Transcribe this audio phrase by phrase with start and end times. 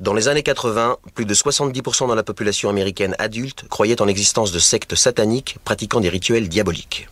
[0.00, 4.52] Dans les années 80, plus de 70% de la population américaine adulte croyait en l'existence
[4.52, 7.08] de sectes sataniques pratiquant des rituels diaboliques.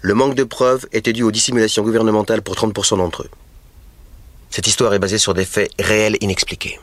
[0.00, 3.30] Le manque de preuves était dû aux dissimulations gouvernementales pour 30% d'entre eux.
[4.50, 6.80] Cette histoire est basée sur des faits réels inexpliqués.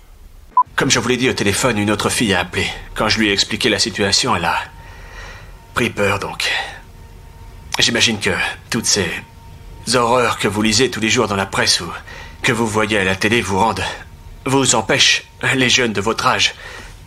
[0.77, 2.65] Comme je vous l'ai dit au téléphone, une autre fille a appelé.
[2.95, 4.55] Quand je lui ai expliqué la situation, elle a
[5.73, 6.49] pris peur donc.
[7.79, 8.31] J'imagine que
[8.69, 9.09] toutes ces
[9.93, 11.87] horreurs que vous lisez tous les jours dans la presse ou
[12.41, 13.83] que vous voyez à la télé vous rendent,
[14.45, 15.25] vous empêchent,
[15.55, 16.53] les jeunes de votre âge,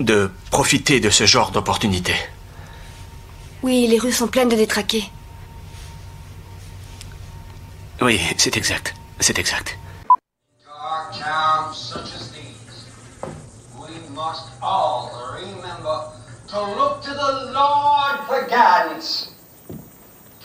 [0.01, 2.15] de profiter de ce genre d'opportunité.
[3.63, 5.11] Oui, les rues sont pleines de détraqués.
[8.01, 8.95] Oui, c'est exact.
[9.21, 9.79] C'est exact.
[10.67, 12.87] Dark times such as these,
[13.79, 16.13] we must all remember
[16.49, 19.33] to look to the Lord for guidance.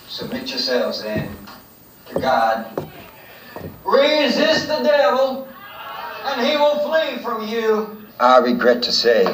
[0.07, 1.29] Submit yourselves then
[2.13, 2.65] to God.
[3.85, 5.47] Resist the devil,
[6.25, 8.05] and he will flee from you.
[8.19, 9.25] I regret to say,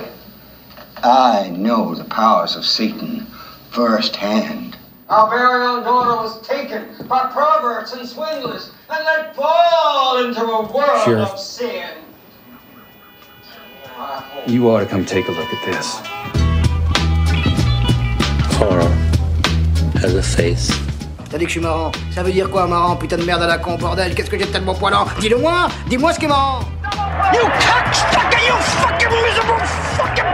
[1.04, 3.26] I know the powers of Satan
[3.72, 4.78] firsthand.
[5.10, 10.72] Our very own daughter was taken by perverts and swindlers and let fall into a
[10.74, 11.30] world Sheriff.
[11.32, 11.90] of sin.
[13.98, 16.00] I You ought to come take a look at this.
[18.58, 18.90] Horror
[20.02, 20.72] has a face.
[21.30, 21.92] T'as dit que je suis marrant.
[22.12, 24.16] Ça veut dire quoi, marrant Putain de merde à la con, bordel.
[24.16, 26.60] Qu'est-ce que j'ai de tellement poilant Dis-le moi Dis-moi ce qui est marrant
[27.34, 29.66] You cocksucker, you fucking miserable
[29.98, 30.26] fucking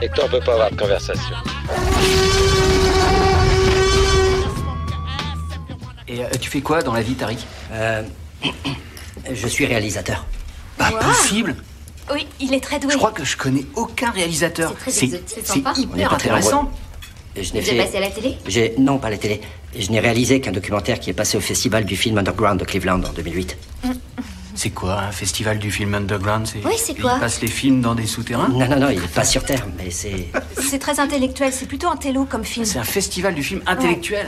[0.00, 1.34] Et toi, on peut pas avoir de conversation.
[6.06, 8.02] Et euh, tu fais quoi dans la vie, Tariq Euh.
[9.30, 10.24] Je suis réalisateur.
[10.78, 10.98] Pas Wow.
[10.98, 11.56] possible
[12.12, 12.92] Oui, il est très doué.
[12.92, 14.72] Je crois que je connais aucun réalisateur.
[14.86, 15.72] C'est très exotique, c'est sympa.
[15.76, 16.70] hyper On est pas très intéressant.
[17.42, 17.76] Je Vous n'ai fait.
[17.76, 18.36] passé à la télé?
[18.46, 18.74] J'ai.
[18.78, 19.40] Non, pas la télé.
[19.78, 23.02] Je n'ai réalisé qu'un documentaire qui est passé au festival du film underground de Cleveland
[23.04, 23.56] en 2008.
[24.54, 26.48] C'est quoi un festival du film underground?
[26.64, 27.12] Oui, c'est quoi?
[27.16, 28.48] Ils passent les films dans des souterrains?
[28.48, 30.30] Non, non, non, il est pas sur Terre, mais c'est.
[30.68, 32.64] C'est très intellectuel, c'est plutôt un télo comme film.
[32.66, 34.26] C'est un festival du film intellectuel.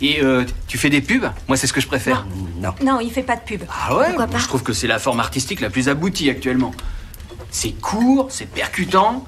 [0.00, 1.28] Et euh, tu fais des pubs?
[1.48, 2.24] Moi, c'est ce que je préfère.
[2.60, 2.72] Non.
[2.84, 3.62] Non, il fait pas de pub.
[3.68, 4.06] Ah ouais?
[4.06, 6.72] Pourquoi pas Je trouve que c'est la forme artistique la plus aboutie actuellement.
[7.50, 9.26] C'est court, c'est percutant.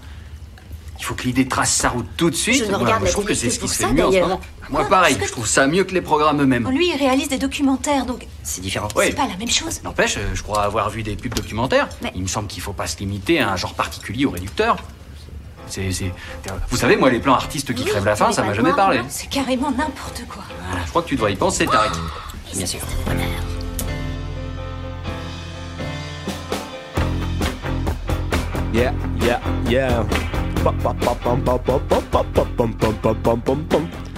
[1.05, 2.61] Il faut que l'idée trace sa route tout de suite.
[2.61, 4.07] Je ne Moi, regarde je la trouve que c'est ce qui se fait ça, mieux
[4.07, 4.41] en ce moment.
[4.71, 6.67] Moi, pareil, que- je trouve ça mieux que les programmes eux-mêmes.
[6.71, 8.89] Lui, il réalise des documentaires, donc C'est différent.
[8.97, 9.05] Oui.
[9.09, 9.83] c'est pas la même chose.
[9.83, 11.91] N'empêche, euh, je crois avoir vu des pubs documentaires.
[12.03, 14.79] Mais- Il me semble qu'il faut pas se limiter à un genre particulier au réducteur.
[15.67, 15.91] C'est,
[16.71, 19.01] Vous savez, moi, les plans artistes qui Oui, crèvent la faim, ça m'a jamais parlé.
[19.01, 20.43] non, C'est carrément n'importe quoi.
[20.71, 21.93] Voilà, je crois que tu dois y penser, Tariq.
[22.55, 22.81] Bien sûr.
[28.75, 28.93] Yeah,
[29.23, 29.39] yeah,
[29.71, 30.03] yeah.
[30.65, 34.14] Bum, bum, bum, bum, bum, bum, bum, bum, bum, bum, bum, bum, bum.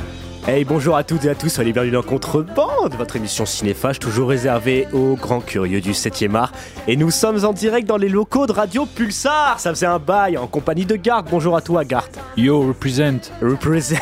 [0.49, 4.29] Hey, bonjour à toutes et à tous, soyez bienvenue dans Contrebande, votre émission cinéphage toujours
[4.29, 6.53] réservée aux grands curieux du 7e art.
[6.87, 10.39] Et nous sommes en direct dans les locaux de Radio Pulsar, ça faisait un bail
[10.39, 11.25] en compagnie de Gart.
[11.25, 12.07] Bonjour à toi Gart.
[12.37, 13.33] Yo, represent.
[13.43, 13.97] Represent.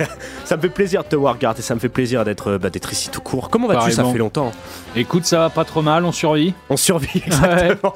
[0.44, 2.70] ça me fait plaisir de te voir Gart et ça me fait plaisir d'être bah,
[2.70, 3.50] d'être ici tout court.
[3.50, 3.90] Comment vas-tu?
[3.90, 4.52] Ça fait longtemps.
[4.94, 6.54] Écoute, ça va pas trop mal, on survit.
[6.70, 7.94] On survit exactement.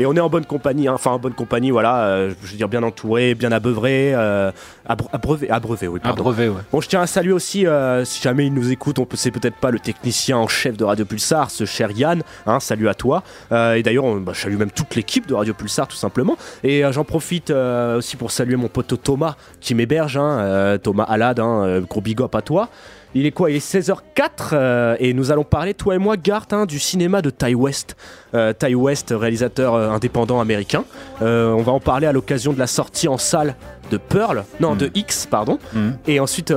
[0.00, 0.94] et on est en bonne compagnie, hein.
[0.94, 4.50] enfin en bonne compagnie, voilà, euh, je veux dire bien entouré, bien abeuvré, euh,
[4.88, 6.22] abre- abreuvé, abreuvé, oui, pardon.
[6.24, 6.62] brevet, ouais.
[6.72, 9.30] Bon, je tiens à saluer aussi, euh, si jamais il nous écoute, on peut, c'est
[9.30, 12.94] peut-être pas le technicien en chef de Radio Pulsar, ce cher Yann, hein, salut à
[12.94, 13.22] toi.
[13.52, 16.36] Euh, et d'ailleurs, on- bah, je salue même toute l'équipe de Radio Pulsar, tout simplement.
[16.64, 21.38] Et euh, j'en profite aussi pour saluer mon pote Thomas qui m'héberge, hein, Thomas Alad,
[21.38, 22.68] hein, gros big up à toi.
[23.14, 26.46] Il est quoi Il est 16h04 euh, et nous allons parler, toi et moi, Gart,
[26.52, 27.96] hein, du cinéma de Ty West.
[28.34, 30.84] Euh, Ty West, réalisateur euh, indépendant américain.
[31.22, 33.54] Euh, on va en parler à l'occasion de la sortie en salle
[33.90, 34.78] de Pearl, non, Mm.
[34.78, 35.58] de X, pardon.
[35.72, 35.90] Mm.
[36.08, 36.52] Et ensuite,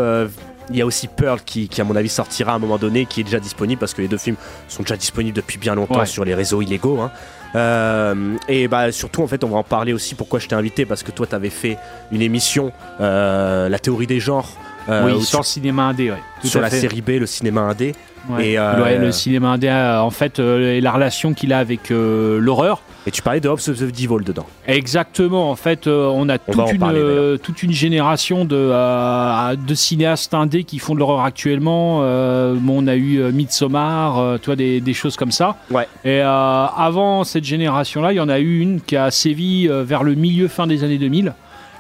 [0.69, 3.06] il y a aussi Pearl qui, qui, à mon avis, sortira à un moment donné,
[3.06, 4.38] qui est déjà disponible parce que les deux films
[4.68, 6.06] sont déjà disponibles depuis bien longtemps Ouais.
[6.07, 7.00] sur les réseaux illégaux.
[7.01, 7.12] hein.
[7.56, 10.16] Euh, et bah surtout, en fait, on va en parler aussi.
[10.16, 11.78] Pourquoi je t'ai invité Parce que toi, t'avais fait
[12.12, 14.50] une émission, euh, La théorie des genres.
[14.90, 16.18] Euh, oui, où sur le cinéma indé, ouais.
[16.42, 16.80] Tout sur à la fait.
[16.80, 17.94] série B, le cinéma indé.
[18.30, 18.50] Ouais.
[18.50, 21.60] Et, euh, Ouais, le cinéma indé, euh, en fait, euh, et la relation qu'il a
[21.60, 22.81] avec euh, l'horreur.
[23.06, 24.45] Et tu parlais de Hobbs of the Devil dedans.
[24.68, 25.50] Exactement.
[25.50, 29.74] En fait, euh, on a toute, une, parler, euh, toute une génération de, euh, de
[29.75, 32.00] cinéastes indés qui font de l'horreur actuellement.
[32.01, 35.56] Euh, bon, on a eu euh, Midsommar, euh, tu vois, des, des choses comme ça.
[35.72, 35.88] Ouais.
[36.04, 39.84] Et euh, avant cette génération-là, il y en a eu une qui a sévi euh,
[39.84, 41.34] vers le milieu fin des années 2000.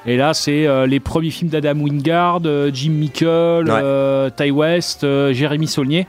[0.05, 3.25] Et là, c'est euh, les premiers films d'Adam Wingard, euh, Jim Mickle,
[3.69, 5.01] euh, Ty West,
[5.31, 6.07] Jérémy Saulnier.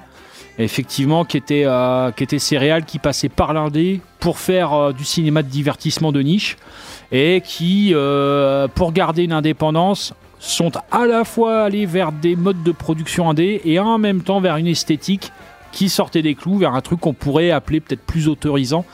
[0.60, 2.38] Effectivement, qui était, euh, qui était
[2.84, 6.56] qui passait par l'indé pour faire du cinéma de divertissement de niche
[7.12, 7.94] et qui,
[8.74, 13.60] pour garder une indépendance, sont à la fois allés vers des modes de production indé
[13.64, 15.30] et en même temps vers une esthétique
[15.70, 18.84] qui sortait des clous vers un truc qu'on pourrait appeler peut-être plus autorisant,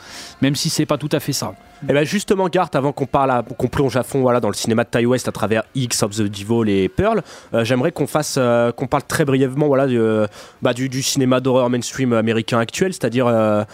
[0.41, 1.55] même si c'est pas tout à fait ça.
[1.83, 4.83] Et ben justement, Gart, avant qu'on parle, qu'on plonge à fond voilà, dans le cinéma
[4.83, 7.21] de Ty West à travers X of the Devil et Pearl,
[7.53, 10.27] euh, j'aimerais qu'on fasse, euh, qu'on parle très brièvement voilà, euh,
[10.61, 13.65] bah, du cinéma d'horreur mainstream américain actuel, c'est-à-dire.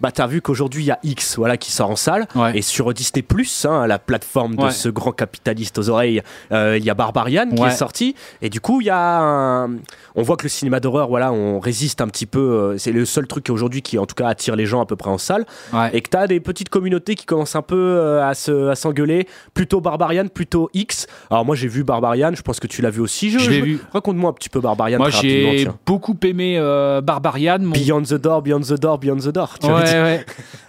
[0.00, 2.92] Bah, t'as vu qu'aujourd'hui il y a X voilà, qui sort en salle et sur
[2.94, 3.24] Disney
[3.64, 4.70] hein, la plateforme de Ouais.
[4.70, 8.60] ce grand capitaliste aux oreilles euh, il y a Barbarian qui est sorti et du
[8.60, 9.70] coup il y a un-
[10.14, 13.04] on voit que le cinéma d'horreur voilà on résiste un petit peu euh, c'est le
[13.04, 15.44] seul truc aujourd'hui qui en tout cas attire les gens à peu près en salle
[15.92, 19.26] et que t'as des petites communautés qui commencent un peu euh, à se à s'engueuler
[19.54, 23.00] plutôt Barbarian plutôt X alors moi j'ai vu Barbarian je pense que tu l'as vu
[23.00, 23.80] aussi Je l'ai vu.
[23.92, 27.58] raconte-moi un petit peu Barbarian Moi, j'ai beaucoup aimé euh, Barbarian.
[27.60, 29.72] mon- Beyond the Door Beyond the Door Beyond the Door tu Ouais.
[29.92, 30.24] Ouais.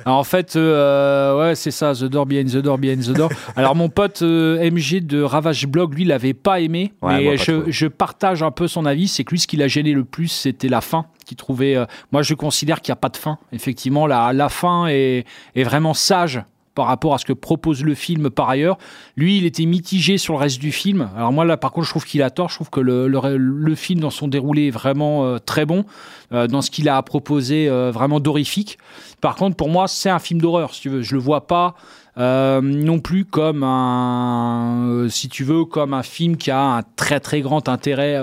[0.05, 3.31] Alors, en fait, euh, ouais, c'est ça, The Door Behind the Door Behind the Door.
[3.55, 7.33] Alors, mon pote euh, MG de Ravage Blog, lui, l'avait pas aimé, Ouais, mais moi,
[7.35, 9.07] pas je, partage un peu son avis.
[9.07, 11.05] C'est que lui, ce qui l'a gêné le plus, c'était la fin.
[11.25, 13.37] Qui trouvait, euh, moi, je considère qu'il n'y a pas de fin.
[13.51, 15.25] Effectivement, la, la fin est,
[15.55, 16.41] est vraiment sage
[16.73, 18.77] par rapport à ce que propose le film par ailleurs.
[19.17, 21.09] Lui, il était mitigé sur le reste du film.
[21.17, 22.49] Alors moi, là, par contre, je trouve qu'il a tort.
[22.49, 25.85] Je trouve que le, le- film, dans son déroulé, est vraiment euh, très bon.
[26.33, 28.77] euh, dans ce qu'il a proposé, euh, vraiment dorifique.
[29.19, 31.01] Par contre, pour moi, c'est un film d'horreur, si tu veux.
[31.01, 31.75] Je le vois pas
[32.17, 37.41] non plus comme un, si tu veux, comme un film qui a un très très
[37.41, 38.19] grand intérêt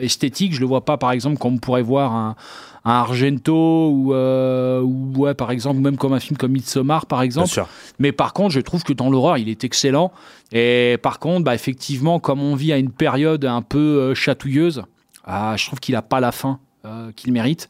[0.00, 0.52] esthétique.
[0.54, 2.36] Je le vois pas, par exemple, comme on pourrait voir un,
[2.84, 7.22] un Argento ou, euh, ou ouais, par exemple, même comme un film comme Midsommar, par
[7.22, 7.62] exemple.
[7.98, 10.12] Mais par contre, je trouve que dans l'horreur, il est excellent.
[10.52, 14.82] Et par contre, bah, effectivement, comme on vit à une période un peu euh, chatouilleuse,
[15.24, 17.68] ah, je trouve qu'il n'a pas la fin euh, qu'il mérite.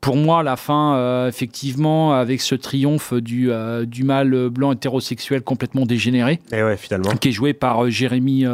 [0.00, 3.50] Pour moi, la fin, effectivement, avec ce triomphe du,
[3.84, 8.44] du mâle blanc hétérosexuel complètement dégénéré, et ouais finalement qui est joué par Jérémy,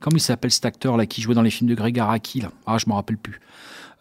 [0.00, 2.50] comment il s'appelle cet acteur là qui jouait dans les films de Greg Araki là?
[2.66, 3.40] Ah, je me rappelle plus.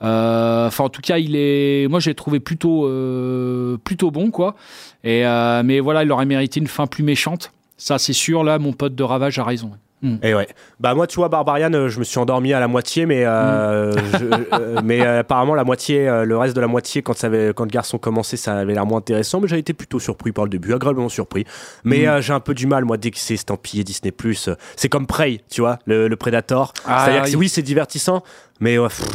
[0.02, 1.88] Euh, Enfin, en tout cas, il est.
[1.90, 4.56] Moi, j'ai trouvé plutôt euh, plutôt bon quoi.
[5.04, 7.52] Et euh, mais voilà, il aurait mérité une fin plus méchante.
[7.78, 8.44] Ça, c'est sûr.
[8.44, 9.72] Là, mon pote de Ravage a raison.
[10.02, 10.16] Mm.
[10.24, 10.48] Et ouais.
[10.82, 14.26] Bah moi tu vois Barbarian, je me suis endormi à la moitié, mais euh, je-
[14.54, 17.64] euh, mais euh, apparemment la moitié, le reste de la moitié quand ça avait, quand
[17.64, 20.50] le garçon commençait, ça avait l'air moins intéressant, mais j'ai été plutôt surpris par le
[20.50, 21.46] début, agréablement surpris.
[21.86, 22.10] Mais Mm.
[22.10, 25.08] euh, j'ai un peu du mal moi dès que c'est estampillé Disney Plus, c'est comme
[25.08, 26.74] Prey, tu vois, le, le Predator.
[26.86, 27.48] Ah, C'est-à-dire que oui.
[27.48, 28.22] c'est- divertissant,
[28.60, 29.06] mais ouais, pff,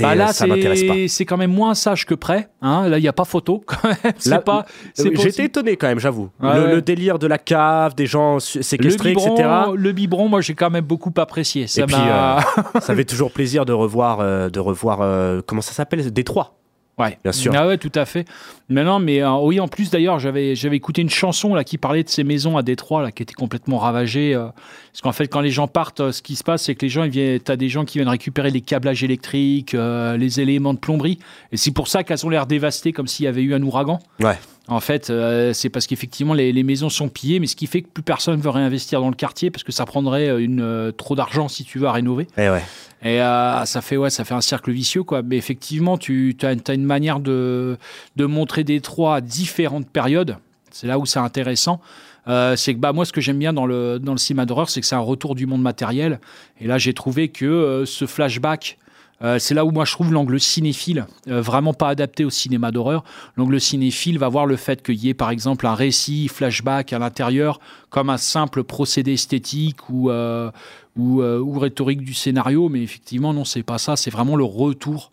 [0.00, 0.94] Bah là, ça m'intéresse pas.
[1.08, 2.48] c'est quand même moins sage que près.
[2.62, 3.64] Hein là, il n'y a pas photo.
[4.44, 4.64] Pas.
[5.00, 6.30] euh, J'étais étonné quand même, j'avoue.
[6.40, 9.48] Ouais, le, le délire de la cave, des gens Le séquestrés, biberon, etc.
[9.74, 11.66] le biberon, moi j'ai quand même beaucoup apprécié.
[11.66, 12.38] Ça Et puis, euh,
[12.80, 14.98] ça fait toujours plaisir de revoir, euh, de revoir
[15.46, 16.10] comment ça s'appelle?
[16.12, 16.59] Détroit.
[17.00, 17.52] Ouais, Bien sûr.
[17.56, 18.26] Ah ouais, tout à fait.
[18.68, 21.76] Mais non, mais euh, oui, en plus d'ailleurs, j'avais j'avais écouté une chanson là qui
[21.78, 24.34] parlait de ces maisons à Détroit là qui étaient complètement ravagées.
[24.34, 24.46] euh,
[24.92, 26.88] parce qu'en fait, quand les gens partent, euh, ce qui se passe, c'est que les
[26.88, 30.78] gens, ils viennent, t'as des gens qui viennent récupérer les câblages électriques, les éléments de
[30.78, 31.18] plomberie,
[31.52, 33.98] et c'est pour ça qu'elles ont l'air dévastées, comme s'il y avait eu un ouragan.
[34.20, 34.38] Ouais.
[34.68, 35.12] En fait,
[35.52, 38.40] c'est parce qu'effectivement les, les maisons sont pillées, mais ce qui fait que plus personne
[38.40, 41.86] veut réinvestir dans le quartier parce que ça prendrait une, trop d'argent si tu veux
[41.88, 42.28] à rénover.
[42.36, 42.62] Et ouais.
[43.02, 45.22] Et euh, ça fait ouais, ça fait un cercle vicieux quoi.
[45.22, 47.78] Mais effectivement, tu as, une manière de,
[48.16, 50.36] de montrer Détroit à différentes périodes.
[50.70, 51.80] C'est là où c'est intéressant.
[52.28, 54.68] Euh, c'est que bah moi, ce que j'aime bien dans le dans le cinéma d'horreur,
[54.68, 56.20] c'est que c'est un retour du monde matériel.
[56.60, 58.76] Et là, j'ai trouvé que euh, ce flashback.
[59.22, 62.70] euh, c'est là où moi je trouve l'angle cinéphile euh, vraiment pas adapté au cinéma
[62.70, 63.04] d'horreur.
[63.36, 66.98] L'angle cinéphile va voir le fait qu'il y ait par exemple un récit flashback à
[66.98, 70.50] l'intérieur comme un simple procédé esthétique ou, euh,
[70.96, 74.44] ou, euh, ou rhétorique du scénario, mais effectivement, non, c'est pas ça, c'est vraiment le
[74.44, 75.12] retour.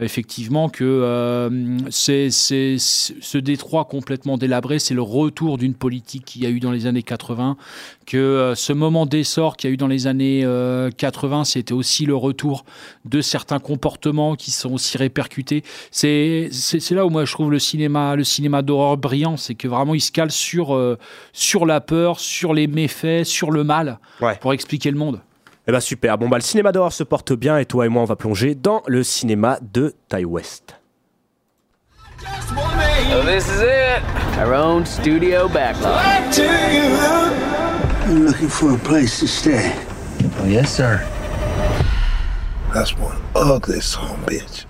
[0.00, 6.42] Effectivement, que euh, c'est c'est- ce détroit complètement délabré, c'est le retour d'une politique qu'il
[6.44, 7.56] y a eu dans les années 80,
[8.06, 11.72] que euh, ce moment d'essor qu'il y a eu dans les années euh, 80, c'était
[11.72, 12.64] aussi le retour
[13.06, 15.64] de certains comportements qui sont aussi répercutés.
[15.90, 19.56] C'est c'est c'est là où moi je trouve le cinéma, le cinéma d'horreur brillant, c'est
[19.56, 20.96] que vraiment il se cale sur, euh,
[21.32, 23.98] sur la peur, sur les méfaits, sur le mal,
[24.40, 25.20] pour expliquer le monde.
[25.68, 26.16] Eh ben super.
[26.16, 28.54] Bon bah le cinéma d'horreur se porte bien et toi et moi on va plonger
[28.54, 30.76] dans le cinéma de Ty West.
[33.10, 34.02] So this is it.
[34.38, 36.38] Our own studio backlot.
[38.08, 39.72] You're looking for a place to stay.
[40.40, 41.06] Oh, yes, sir.
[42.72, 44.67] That's one ugly son bitch.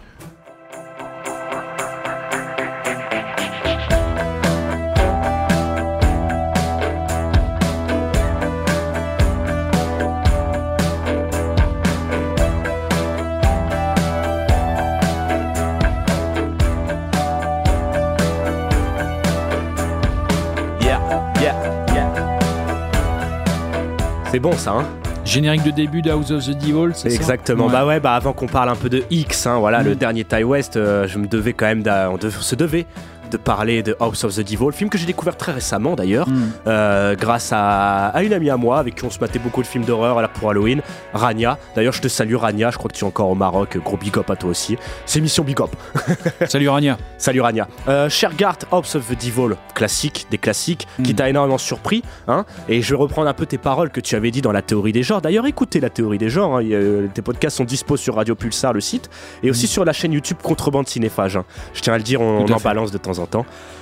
[24.40, 24.84] Bon ça, hein.
[25.24, 27.68] Générique de début de House of the Devil, c'est Exactement.
[27.68, 30.42] Bah ouais, bah avant qu'on parle un peu de X, hein, voilà, le dernier Ty
[30.44, 32.86] West, euh, je me devais quand même, on dev- se devait
[33.28, 36.50] de parler de House of the Devil, film que j'ai découvert très récemment d'ailleurs, Mm.
[36.66, 39.66] euh, grâce à, à une amie à moi avec qui on se matait beaucoup de
[39.66, 40.80] films d'horreur pour Halloween,
[41.14, 41.58] Rania.
[41.76, 44.16] D'ailleurs, je te salue Rania, je crois que tu es encore au Maroc, gros big
[44.18, 44.76] up à toi aussi.
[45.06, 45.70] C'est mission big up.
[46.48, 46.98] Salut Rania.
[47.18, 47.68] Salut Rania.
[47.88, 51.16] Euh, Shergart, House of the Devil, classique, des classiques, qui Mm.
[51.16, 52.02] t'a énormément surpris.
[52.26, 54.62] Hein, et je vais reprendre un peu tes paroles que tu avais dit dans la
[54.62, 55.20] théorie des genres.
[55.20, 56.56] D'ailleurs, écoutez la théorie des genres.
[56.56, 59.10] hein, y a- tes podcasts sont dispo sur Radio Pulsar, le site,
[59.42, 61.36] et aussi sur la chaîne YouTube Contrebande Cinéphage.
[61.36, 61.44] hein.
[61.74, 62.52] Je tiens à le dire, on, Mm.
[62.52, 62.64] En fait.
[62.64, 63.17] balance de temps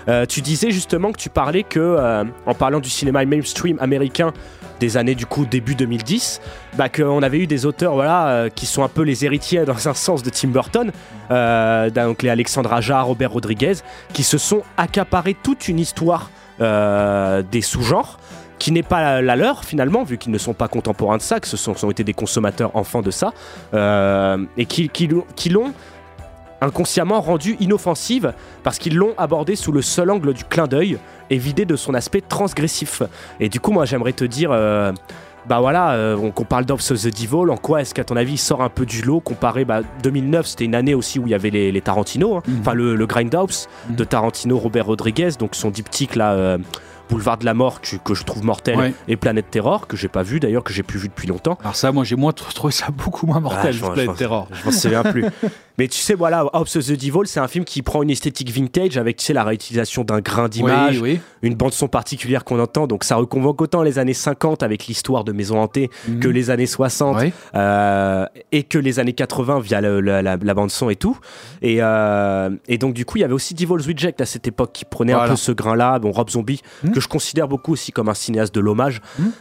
[0.09, 4.33] Euh, tu disais justement que tu parlais que, euh, en parlant du cinéma mainstream américain
[4.78, 6.40] des années du coup début 2010,
[6.76, 9.88] bah, qu'on avait eu des auteurs voilà, euh, qui sont un peu les héritiers dans
[9.88, 10.93] un sens de Tim Burton,
[11.95, 13.75] donc les Alexandre Aja, Robert Rodriguez,
[14.12, 18.19] qui se sont accaparés toute une histoire des sous-genres
[18.59, 21.47] qui n'est pas la, leur finalement, vu qu'ils ne sont pas contemporains de ça, que
[21.47, 23.33] ce sont, sont été des consommateurs enfants de ça,
[24.57, 25.09] et qui
[25.50, 25.73] l'ont
[26.61, 28.33] inconsciemment rendue inoffensive
[28.63, 30.99] parce qu'ils l'ont abordée sous le seul angle du clin d'œil
[31.31, 33.03] et vidé de son aspect transgressif.
[33.41, 34.51] Et du coup, moi, j'aimerais te dire.
[34.53, 34.93] euh,
[35.49, 38.33] bah voilà, euh, on, qu'on parle of the Devil, en quoi est-ce qu'à ton avis
[38.33, 41.31] il sort un peu du lot comparé, bah 2009 c'était une année aussi où il
[41.31, 42.43] y avait les, les Tarantino, hein.
[42.61, 46.59] enfin le, le Grindhouse de Tarantino, Robert Rodriguez, donc son diptyque là, euh,
[47.09, 48.93] Boulevard de la Mort que, que je trouve mortel, Ouais.
[49.07, 51.59] et Planète Terror, que j'ai pas vu d'ailleurs, que j'ai plus vu depuis longtemps.
[51.61, 54.49] Alors ça, moi j'ai moins tr- trouvé ça beaucoup moins mortel, Ah, je Planète Terror.
[54.53, 55.27] Je m'en souviens plus.
[55.78, 58.50] Mais tu sais, voilà, House of the Devil, c'est un film qui prend une esthétique
[58.50, 61.21] vintage avec, tu sais, la réutilisation d'un grain d'image, Oui, oui.
[61.42, 62.87] une bande-son particulière qu'on entend.
[62.87, 66.21] Donc ça reconvoque autant les années 50 avec l'histoire de Maison Hantée Mhm.
[66.21, 67.33] que les années 60 Ouais.
[67.54, 71.18] euh, et que les années 80 via le- la, la bande-son et tout.
[71.62, 74.71] Et, euh, et donc, du coup, il y avait aussi Devil's Reject à cette époque
[74.73, 75.99] qui prenait un peu ce grain-là.
[75.99, 79.00] Bon, Rob Zombie, que je considère beaucoup aussi comme un cinéaste de l'hommage.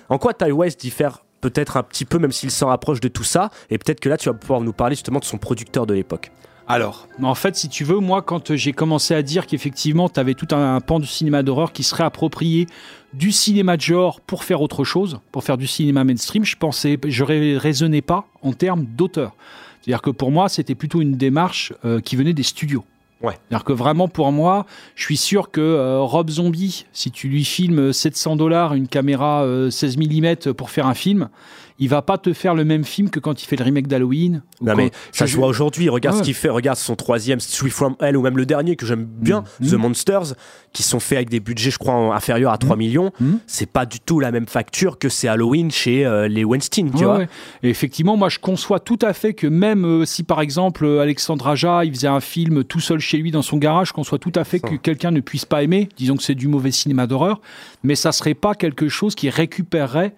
[0.10, 3.24] En quoi Ty West diffère peut-être un petit peu, même s'il s'en rapproche de tout
[3.24, 5.94] ça Et peut-être que là, tu vas pouvoir nous parler justement de son producteur de
[5.94, 6.32] l'époque.
[6.68, 10.34] Alors, en fait, si tu veux, moi, quand j'ai commencé à dire qu'effectivement, tu avais
[10.34, 12.66] tout un, pan du cinéma d'horreur qui serait approprié
[13.14, 16.98] du cinéma de genre pour faire autre chose, pour faire du cinéma mainstream, je pensais,
[17.06, 19.34] je rai- raisonnais pas en termes d'auteur.
[19.82, 22.84] C'est-à-dire que pour moi, c'était plutôt une démarche euh, qui venait des studios.
[23.22, 23.36] Ouais.
[23.66, 27.94] Que vraiment, pour moi, je suis sûr que euh, Rob Zombie, si tu lui filmes
[27.94, 31.30] 700 dollars une caméra euh, 16 mm pour faire un film,
[31.80, 34.44] il va pas te faire le même film que quand il fait le remake d'Halloween.
[34.62, 35.90] Non, mais ça je- se voit aujourd'hui.
[35.90, 36.22] Regarde Ouais.
[36.22, 36.50] ce qu'il fait.
[36.50, 39.70] Regarde son troisième, Street from Hell, ou même le dernier que j'aime bien, Mhm.
[39.70, 40.34] The Monsters,
[40.72, 43.12] qui sont faits avec des budgets, je crois, inférieurs à 3 millions.
[43.20, 43.40] Mhm.
[43.48, 46.98] C'est pas du tout la même facture que c'est Halloween chez euh, les Weinstein, tu
[47.00, 47.18] Ouais, vois.
[47.18, 47.28] ouais.
[47.64, 51.02] Et effectivement, moi, je conçois tout à fait que même euh, si, par exemple, euh,
[51.02, 54.20] Alexandre Aja, il faisait un film tout seul chez lui dans son garage, je conçois
[54.20, 55.90] tout à fait que quelqu'un ne puisse pas aimer.
[55.98, 57.42] Disons que c'est du mauvais cinéma d'horreur,
[57.84, 60.14] mais ça serait pas quelque chose qui récupérerait,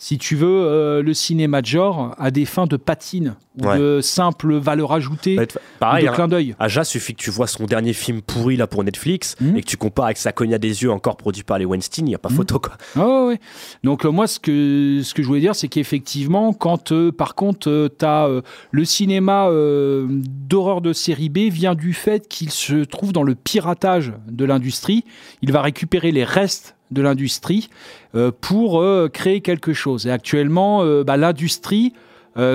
[0.00, 3.76] si tu veux, euh, le cinéma de genre à des fins de patine ou Ouais.
[3.76, 5.42] de simple valeur ajoutée, Bah,
[5.80, 6.12] Pareil, de hein.
[6.14, 6.54] clin d'œil.
[6.60, 9.56] Aja, suffit que tu vois son dernier film pourri là pour Netflix Mhm.
[9.56, 12.10] et que tu compares avec sa cogna des yeux encore produit par les Weinstein, il
[12.10, 12.76] n'y a pas photo quoi.
[12.94, 13.40] Ouais, ouais.
[13.82, 17.34] Donc euh, moi, ce que, ce que je voulais dire, c'est qu'effectivement, quand euh, par
[17.34, 18.28] contre, tu as
[18.70, 19.48] le cinéma
[20.08, 25.04] d'horreur de série B vient du fait qu'il se trouve dans le piratage de l'industrie.
[25.42, 27.68] Il va récupérer les restes de l'industrie
[28.14, 30.06] euh, pour euh, créer quelque chose.
[30.06, 31.92] Et actuellement, euh, bah, l'industrie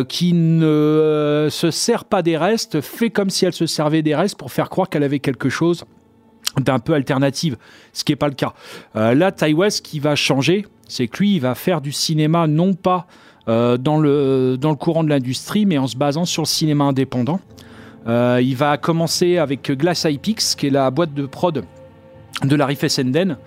[0.07, 4.37] qui ne se sert pas des restes fait comme si elle se servait des restes
[4.37, 5.83] pour faire croire qu'elle avait quelque chose
[6.57, 7.57] d'un peu alternative,
[7.91, 8.53] ce qui n'est pas le cas.
[8.93, 12.75] Là, Ty West, qui va changer, c'est que lui, il va faire du cinéma non
[12.75, 13.07] pas
[13.45, 17.41] dans, le, dans le courant de l'industrie, mais en se basant sur le cinéma indépendant.
[18.07, 21.65] Il va commencer avec Glass Eye Pix, qui est la boîte de prod
[22.41, 23.37] de Larry Fessenden,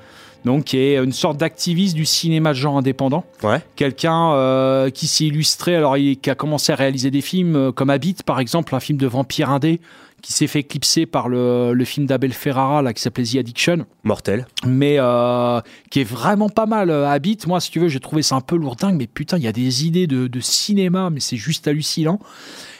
[0.46, 3.24] donc qui est une sorte d'activiste du cinéma de genre indépendant.
[3.42, 3.60] Ouais.
[3.74, 7.72] Quelqu'un euh, qui s'est illustré, alors il, qui a commencé à réaliser des films euh,
[7.72, 9.80] comme Habit, par exemple, un film de vampire indé,
[10.22, 13.86] qui s'est fait éclipser par le, le film d'Abel Ferrara, là, qui s'appelait The Addiction
[14.04, 14.46] Mortel.
[14.64, 15.60] mais euh,
[15.90, 16.90] qui est vraiment pas mal.
[16.90, 19.48] Habit, moi, si tu veux, j'ai trouvé ça un peu lourdingue, mais putain, il y
[19.48, 22.18] a des idées de, de cinéma, mais c'est juste hallucinant.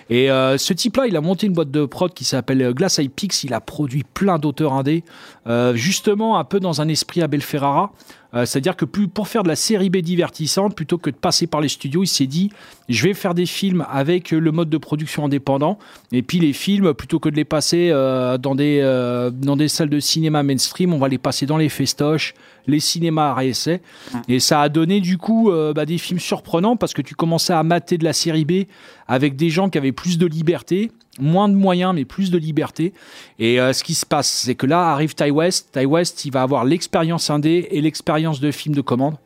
[0.08, 2.98] Et euh, ce type-là, il a monté une boîte de prod qui s'appelle euh, Glass
[2.98, 3.44] Eye Pix.
[3.44, 5.04] Il a produit plein d'auteurs indés,
[5.46, 7.92] euh, justement un peu dans un esprit Abel Ferrara.
[8.36, 11.46] Euh, C'est-à-dire que plus, pour faire de la série B divertissante, plutôt que de passer
[11.46, 12.50] par les studios, il s'est dit
[12.88, 15.78] je vais faire des films avec le mode de production indépendant.
[16.12, 19.68] Et puis les films, plutôt que de les passer euh, dans, des, euh, dans des
[19.68, 22.34] salles de cinéma mainstream, on va les passer dans les festoches,
[22.66, 23.80] les cinémas à essai.
[24.28, 27.52] Et ça a donné du coup euh, bah, des films surprenants parce que tu commençais
[27.52, 28.66] à mater de la série B
[29.08, 32.92] avec des gens qui avaient plus de liberté, moins de moyens mais plus de liberté.
[33.38, 35.70] Et euh, ce qui se passe, c'est que là arrive Ty West.
[35.72, 39.16] Ty West, il va avoir l'expérience indé et l'expérience de film de commande.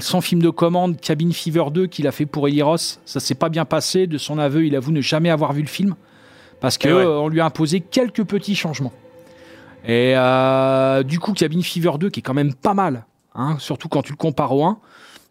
[0.00, 3.34] Son film de commande, Cabin Fever 2, qu'il a fait pour Eli Ross, ça s'est
[3.34, 4.06] pas bien passé.
[4.06, 5.94] De son aveu, il avoue ne jamais avoir vu le film
[6.60, 7.04] parce Et ouais.
[7.04, 8.92] euh, lui a imposé quelques petits changements.
[9.84, 13.88] Et euh, du coup, Cabin Fever 2, qui est quand même pas mal, hein, surtout
[13.88, 14.78] quand tu le compares au 1,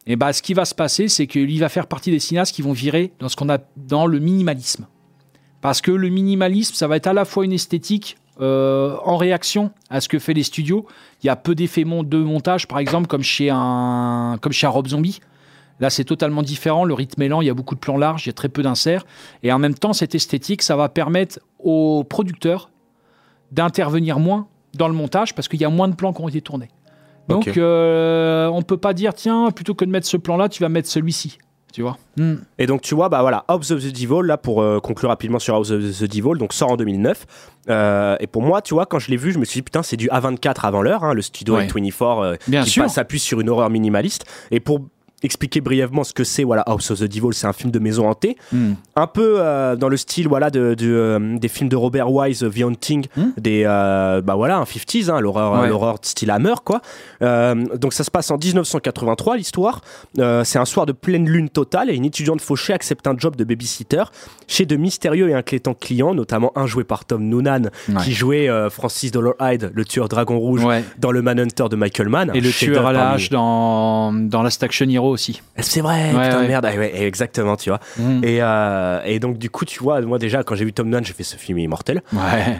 [0.07, 2.63] et bah, ce qui va se passer, c'est qu'il va faire partie des cinéastes qui
[2.63, 4.87] vont virer dans ce qu'on a dans le minimalisme.
[5.61, 9.71] Parce que le minimalisme, ça va être à la fois une esthétique euh, en réaction
[9.89, 10.85] à ce que fait les studios.
[11.21, 14.69] Il y a peu d'effets de montage, par exemple, comme chez un, comme chez un
[14.69, 15.19] Rob Zombie.
[15.81, 16.85] Là, c'est totalement différent.
[16.85, 18.49] Le rythme est lent, il y a beaucoup de plans larges, il y a très
[18.49, 19.05] peu d'inserts.
[19.43, 22.69] Et en même temps, cette esthétique, ça va permettre aux producteurs
[23.51, 26.41] d'intervenir moins dans le montage parce qu'il y a moins de plans qui ont été
[26.41, 26.69] tournés.
[27.27, 30.69] Donc, euh, on peut pas dire, tiens, plutôt que de mettre ce plan-là, tu vas
[30.69, 31.37] mettre celui-ci.
[31.73, 32.35] Tu vois Hmm.
[32.57, 35.39] Et donc tu vois, bah voilà, House of the Devil, là pour euh, conclure rapidement
[35.39, 37.25] sur House of the Devil, donc sort en 2009.
[37.69, 39.83] Euh, et pour moi, tu vois, quand je l'ai vu, je me suis dit putain,
[39.83, 41.67] c'est du A24 avant l'heure, hein, le studio Ouais.
[41.67, 42.83] A24 euh, Bien qui sûr.
[42.83, 44.25] passe- s'appuie sur une horreur minimaliste.
[44.51, 44.81] Et pour
[45.23, 48.07] expliquer brièvement ce que c'est, voilà, House of the Devil, c'est un film de maison
[48.09, 48.73] hantée, Hmm.
[48.95, 52.39] un peu euh, dans le style, voilà, de, de, euh, des films de Robert Wise,
[52.39, 53.05] The Haunting,
[53.37, 55.59] des, euh, bah voilà, un 50s, hein, l'horreur, Hmm.
[55.61, 55.67] Ouais.
[55.69, 56.81] l'horreur style Hammer, quoi.
[57.21, 59.81] Donc ça se passe en 1983, l'histoire.
[60.15, 63.43] C'est un soir de pleine lune totale et une étudiante fauchée accepte un job de
[63.43, 64.03] babysitter
[64.47, 67.95] chez de mystérieux et inquiétants clients, notamment un joué par Tom Noonan, Ouais.
[68.03, 70.83] qui jouait Francis Dollarhide, le tueur dragon rouge, Ouais.
[70.97, 72.31] dans le Manhunter de Michael Mann.
[72.33, 75.41] Et le tueur à la hache dans, dans Last Action Hero aussi.
[75.57, 76.47] c'est vrai, Ouais, putain ouais.
[76.47, 77.79] merde, Ah ouais, exactement, tu vois.
[78.23, 81.03] Et, euh, et donc, du coup, tu vois, moi déjà, quand j'ai vu Tom Noonan,
[81.03, 82.01] j'ai fait ce film est immortel.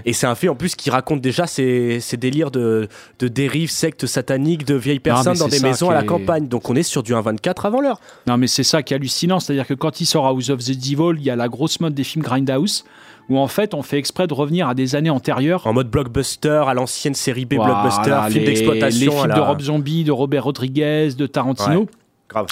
[0.05, 2.87] Et c'est un film en plus qui raconte déjà ces, ces délires de,
[3.19, 6.47] de dérives, sectes sataniques, de vieilles personnes dans des maisons à la est- campagne.
[6.47, 7.99] Donc on est sur du 1,24 avant l'heure.
[8.27, 9.39] Non, mais c'est ça qui est hallucinant.
[9.39, 11.93] C'est-à-dire que quand il sort House of the Devil, il y a la grosse mode
[11.93, 12.83] des films Grindhouse,
[13.29, 15.67] où en fait, on fait exprès de revenir à des années antérieures.
[15.67, 18.99] En mode blockbuster, à l'ancienne série B blockbuster, film les- d'exploitation.
[19.11, 21.81] Les films la- de Rob Zombie, de Robert Rodriguez, de Tarantino.
[21.81, 21.87] Ouais,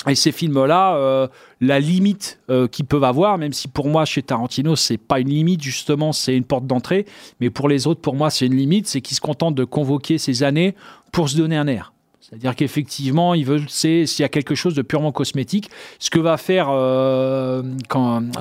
[0.08, 1.28] Et ces films-là, euh,
[1.62, 5.30] la limite euh, qu'ils peuvent avoir, même si pour moi chez Tarantino c'est pas une
[5.30, 7.06] limite justement, c'est une porte d'entrée,
[7.40, 10.18] mais pour les autres pour moi c'est une limite, c'est qu'ils se contentent de convoquer
[10.18, 10.76] ces années
[11.12, 11.94] pour se donner un air.
[12.20, 15.70] C'est-à-dire qu'effectivement, ils veulent, s'il y a quelque chose de purement cosmétique.
[15.98, 17.64] Ce que va faire, euh,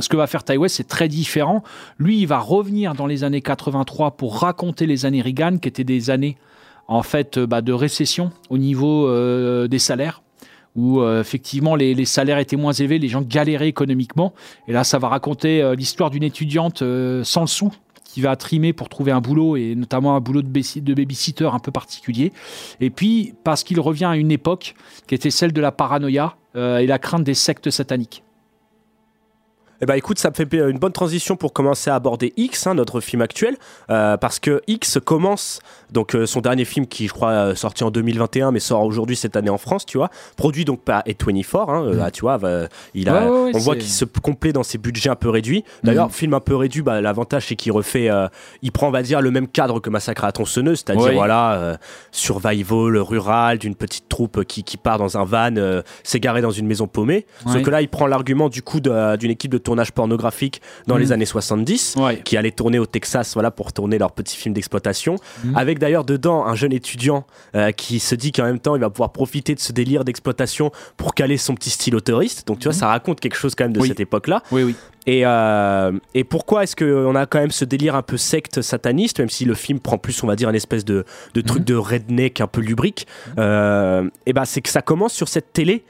[0.00, 1.62] ce que va faire Ty c'est très différent.
[1.98, 5.84] Lui, il va revenir dans les années 83 pour raconter les années Reagan, qui étaient
[5.84, 6.36] des années
[6.88, 9.08] en fait euh, bah, de récession au niveau
[9.68, 10.22] des salaires
[10.76, 14.34] où euh, effectivement les, salaires étaient moins élevés, les gens galéraient économiquement.
[14.68, 17.72] Et là, ça va raconter euh, l'histoire d'une étudiante euh, sans le sou
[18.04, 21.58] qui va trimer pour trouver un boulot et notamment un boulot de, de babysitter un
[21.58, 22.32] peu particulier.
[22.80, 24.74] Et puis parce qu'il revient à une époque
[25.06, 28.22] qui était celle de la paranoïa et la crainte des sectes sataniques.
[29.82, 32.74] Eh ben écoute, ça me fait une bonne transition pour commencer à aborder X, hein,
[32.74, 33.56] notre film actuel,
[33.90, 35.60] euh, parce que X commence,
[35.92, 39.16] donc euh, son dernier film qui je crois euh, sorti en 2021 mais sort aujourd'hui
[39.16, 42.38] cette année en France, tu vois, produit donc par A24, hein, euh, ah, tu vois,
[42.94, 45.28] il a, Ouais, ouais, ouais, on voit qu'il se complaît dans ses budgets un peu
[45.28, 45.62] réduits.
[45.84, 46.12] D'ailleurs, Mhm.
[46.12, 48.08] film un peu réduit, bah, l'avantage c'est qu'il refait,
[48.62, 51.78] il prend on va dire le même cadre que Massacre à la tronçonneuse, c'est-à-dire voilà,
[52.12, 56.86] survival rural d'une petite troupe qui, qui part dans un van, s'égarer dans une maison
[56.86, 57.26] paumée.
[57.46, 61.12] Sauf que là, il prend l'argument du coup d'une équipe de tournage pornographique dans les
[61.12, 62.20] années 70 Ouais.
[62.24, 65.56] qui allait tourner au Texas voilà pour tourner leur petit film d'exploitation Mhm.
[65.56, 68.90] avec d'ailleurs dedans un jeune étudiant euh, qui se dit qu'en même temps il va
[68.90, 72.72] pouvoir profiter de ce délire d'exploitation pour caler son petit style autoriste donc tu vois
[72.72, 73.80] ça raconte quelque chose quand même de.
[73.80, 73.88] Oui.
[73.88, 74.74] cette époque là Oui, oui.
[75.06, 79.18] et, euh, et pourquoi est-ce qu'on a quand même ce délire un peu secte sataniste,
[79.18, 81.74] même si le film prend plus, on va dire, une espèce de, de truc de
[81.74, 83.06] redneck un peu lubrique
[83.38, 85.84] euh, Et ben c'est que ça commence sur cette télé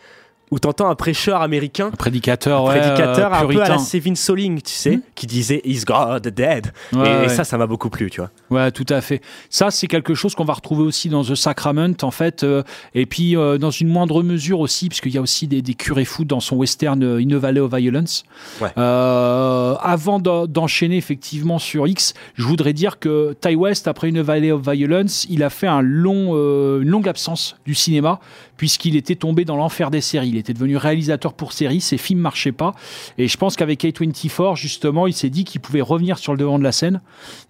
[0.50, 3.78] où t'entends un prêcheur américain, Prédicateur, un ouais, prédicateur euh, un peu à la.
[3.78, 6.72] Sevin Soling, tu sais, qui disait Is God dead?
[6.92, 7.28] Ouais, et, et ouais.
[7.28, 8.30] ça, ça m'a beaucoup plu, tu vois.
[8.50, 9.20] Ouais, tout à fait.
[9.50, 12.62] Ça, c'est quelque chose qu'on va retrouver aussi dans The Sacrament, en fait, euh,
[12.94, 16.04] et puis euh, dans une moindre mesure aussi, puisqu'il y a aussi des, des curés
[16.04, 18.24] fous dans son western euh, In a Valley of Violence.
[18.60, 18.70] Ouais.
[18.76, 24.22] Avant d'en- d'enchaîner effectivement sur X, je voudrais dire que Ty West, après In a
[24.22, 26.34] Valley of Violence, il a fait un long,
[26.80, 28.20] une longue absence du cinéma,
[28.56, 30.28] puisqu'il était tombé dans l'enfer des séries.
[30.28, 32.74] Il était devenu réalisateur pour séries, ses films marchaient pas,
[33.18, 36.58] et je pense qu'avec A24, justement, il s'est dit qu'il pouvait revenir sur le devant
[36.58, 37.00] de la scène.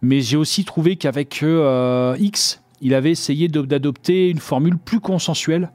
[0.02, 5.70] Mais j'ai aussi trouvé qu'avec euh, X, il avait essayé d'adopter une formule plus consensuelle.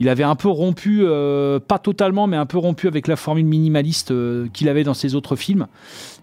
[0.00, 3.44] Il avait un peu rompu, euh, pas totalement, mais un peu rompu avec la formule
[3.44, 5.66] minimaliste euh, qu'il avait dans ses autres films.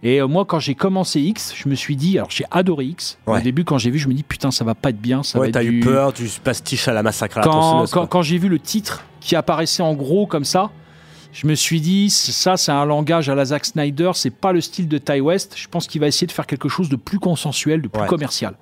[0.04, 3.18] Et euh, moi, quand j'ai commencé X, je me suis dit, alors j'ai adoré X.
[3.26, 5.24] Au début, quand j'ai vu, je me dis putain, ça va pas être bien.
[5.24, 8.50] Ça Ouais, t'as eu peur du pastiche à la massacre à quand, quand, j'ai vu
[8.50, 10.72] le titre qui apparaissait en gros comme ça,
[11.32, 14.60] je me suis dit, ça, c'est un langage à la Zack Snyder, c'est pas le
[14.60, 15.54] style de Ty West.
[15.56, 18.08] Je pense qu'il va essayer de faire quelque chose de plus consensuel, de plus Ouais.
[18.08, 18.56] commercial.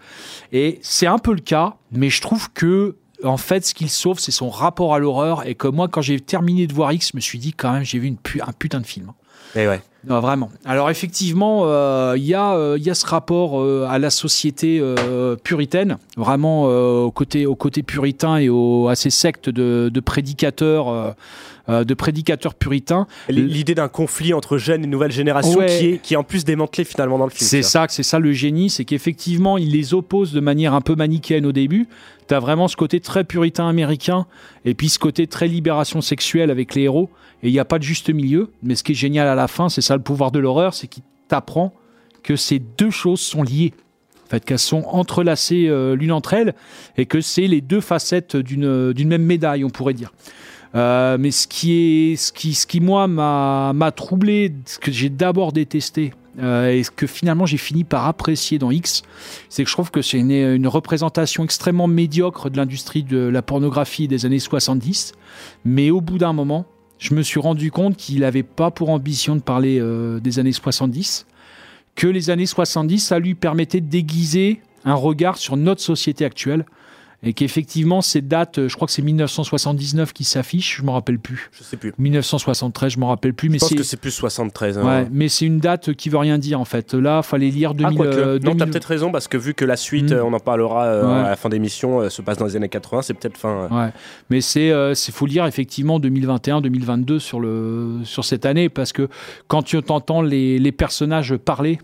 [0.52, 4.20] Et c'est un peu le cas, mais je trouve que en fait, ce qu'il sauve,
[4.20, 5.48] c'est son rapport à l'horreur.
[5.48, 7.84] Et que moi, quand j'ai terminé de voir X, je me suis dit, quand même,
[7.84, 9.12] j'ai vu un putain de film.
[9.56, 9.82] Et ouais.
[10.10, 10.50] Non, vraiment.
[10.66, 14.80] Alors effectivement, euh, il y, a, euh, y a ce rapport euh, à la société
[14.82, 19.92] euh, puritaine, vraiment euh, au, côté, au côté puritain et au- à ces sectes de,
[19.94, 21.12] de prédicateurs, euh,
[21.70, 23.06] euh, de prédicateurs puritains.
[23.30, 25.68] L'idée d'un conflit entre jeunes et nouvelle génération Ouais.
[25.78, 27.48] qui, est, qui est en plus démantelé finalement dans le film.
[27.48, 30.96] C'est ça, c'est ça le génie, c'est qu'effectivement, il les oppose de manière un peu
[30.96, 31.88] manichéenne au début.
[32.28, 34.26] Tu as vraiment ce côté très puritain américain
[34.66, 37.10] et puis ce côté très libération sexuelle avec les héros.
[37.42, 38.50] Et il n'y a pas de juste milieu.
[38.64, 40.88] Mais ce qui est génial à la fin, c'est ça le pouvoir de l'horreur, c'est
[40.88, 41.74] qu'il t'apprend
[42.24, 43.74] que ces deux choses sont liées.
[44.26, 46.54] En fait, qu'elles sont entrelacées euh, l'une entre elles
[46.98, 50.12] et que c'est les deux facettes d'une d'une même médaille, on pourrait dire.
[50.76, 55.10] Euh, mais ce qui, est, ce, qui, ce qui, moi, m'a troublé, ce que j'ai
[55.10, 59.02] d'abord détesté, euh, et ce que finalement j'ai fini par apprécier dans X,
[59.50, 64.08] c'est que je trouve que c'est une représentation extrêmement médiocre de l'industrie de la pornographie
[64.08, 65.14] des années 70.
[65.66, 66.66] Mais au bout d'un moment,
[67.00, 70.52] je me suis rendu compte qu'il n'avait pas pour ambition de parler euh, des années
[70.52, 71.26] 70,
[71.96, 76.66] que les années 70, ça lui permettait de déguiser un regard sur notre société actuelle.
[77.22, 81.20] Et qu'effectivement, ces dates, je crois que c'est 1979 qui s'affiche, je ne me rappelle
[81.20, 81.50] plus.
[81.52, 81.92] Je sais plus.
[81.98, 83.48] 1973, je me rappelle plus.
[83.50, 84.78] Je Mais pense que c'est plus 73.
[84.78, 84.86] hein.
[84.86, 86.94] ouais, mais c'est une date qui veut rien dire en fait.
[86.94, 87.94] Là, fallait lire 2000.
[87.94, 88.18] Ah, quoique.
[88.20, 90.14] euh, non, 2000 t'as peut-être raison parce que vu que la suite, Mm.
[90.14, 91.26] euh, on en parlera euh, Ouais.
[91.26, 93.68] à la fin d'émission, euh, se passe dans les années 80, c'est peut-être fin.
[93.70, 93.92] euh, Ouais,
[94.30, 99.10] mais c'est euh, c'est faut lire effectivement 2021-2022 sur le sur cette année parce que
[99.48, 101.80] quand tu entends les, les personnages parler,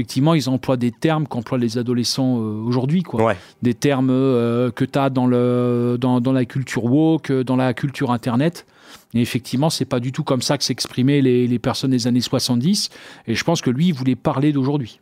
[0.00, 3.34] effectivement ils emploient des termes qu'emploient les adolescents euh, aujourd'hui quoi.
[3.60, 7.56] Des termes euh, que tu as dans le dans, dans la culture woke, euh, dans
[7.56, 8.66] la culture internet.
[9.12, 12.20] Et effectivement, c'est pas du tout comme ça que s'exprimaient les, les personnes des années
[12.20, 12.88] 70.
[13.26, 15.00] Et je pense que lui, il voulait parler d'aujourd'hui.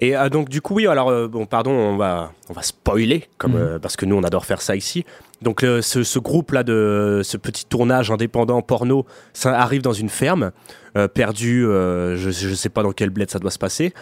[0.00, 3.78] Et donc du coup oui alors bon pardon on va on va spoiler comme euh,
[3.80, 5.04] parce que nous on adore faire ça ici.
[5.42, 9.92] Donc euh, ce, ce groupe là de ce petit tournage indépendant porno ça arrive dans
[9.92, 10.50] une ferme
[10.96, 13.94] euh, perdue euh, je je sais pas dans quel bled ça doit se passer.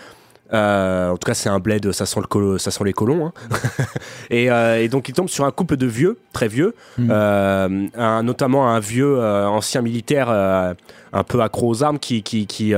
[0.53, 3.27] Euh, en tout cas, c'est un bled, ça sent, le colo- ça sent les colons.
[3.27, 3.33] hein.
[4.31, 8.79] et, et donc, il tombe sur un couple de vieux, très vieux, un- notamment un
[8.79, 12.75] vieux ancien militaire un peu accro aux armes qui, qui, qui,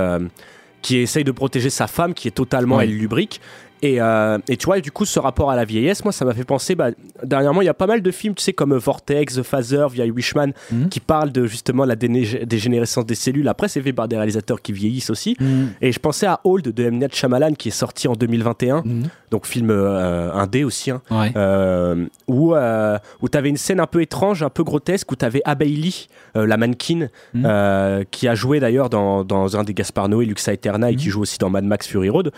[0.81, 2.85] qui essaye de protéger sa femme, qui est totalement, Ouais.
[2.85, 3.41] elle, lubrique.
[3.83, 6.35] Et, euh, et tu vois, du coup, ce rapport à la vieillesse, moi, ça m'a
[6.35, 6.75] fait penser.
[6.75, 6.91] Bah,
[7.23, 10.05] dernièrement, il y a pas mal de films, tu sais, comme Vortex, The Phaser, via
[10.07, 10.89] Wishman, Mhm.
[10.89, 13.47] qui parlent de justement la dégénérescence des cellules.
[13.49, 15.37] Après, c'est fait par des réalisateurs qui vieillissent aussi.
[15.41, 15.69] Mhm.
[15.81, 16.99] Et je pensais à Old de M.
[16.99, 18.83] Night Shyamalan, qui est sorti en 2021.
[19.31, 20.91] Donc, film euh, indé aussi.
[20.91, 21.03] hein.
[21.11, 21.33] Ouais.
[21.37, 25.17] Euh, où euh, où tu avais une scène un peu étrange, un peu grotesque, où
[25.17, 25.91] tu avais Abailey,
[26.37, 27.43] euh, la mannequin, Mhm.
[27.47, 30.99] euh, qui a joué d'ailleurs dans, dans un des Gaspar Noé, Luxa Eterna, et Mhm.
[30.99, 32.33] qui joue aussi dans Mad Max Fury Road.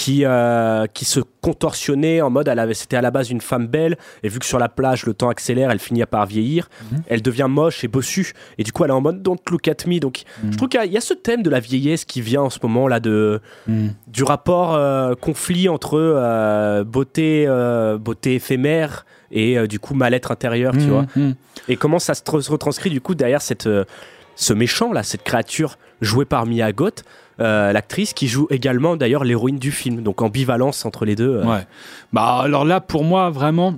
[0.00, 4.28] Qui, euh, qui se contorsionnait en mode, c'était à la base une femme belle, et
[4.28, 7.02] vu que sur la plage le temps accélère, elle finit par vieillir, Mhm.
[7.08, 9.88] elle devient moche et bossue, et du coup elle est en mode don't look at
[9.88, 9.98] me.
[9.98, 10.52] Donc Mhm.
[10.52, 12.42] je trouve qu'il y a- il y, a ce thème de la vieillesse qui vient
[12.42, 13.90] en ce moment là de, Mhm.
[14.06, 17.46] du rapport euh, conflit entre euh, beauté,
[18.00, 21.06] beauté éphémère et du coup mal-être intérieur, tu vois.
[21.68, 23.68] Et comment ça se, tra- se retranscrit du coup derrière cette,
[24.36, 27.02] ce méchant là, cette créature jouée par Mia Goth,
[27.40, 31.36] euh, l'actrice qui joue également d'ailleurs l'héroïne du film, donc ambivalence entre les deux.
[31.36, 31.44] euh.
[31.44, 31.66] Ouais.
[32.12, 33.74] Bah alors là, pour moi, vraiment,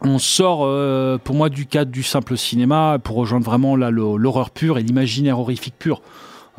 [0.00, 4.50] on sort, euh, pour moi, du cadre du simple cinéma pour rejoindre vraiment là l'horreur
[4.50, 6.02] pure et l'imaginaire horrifique pur.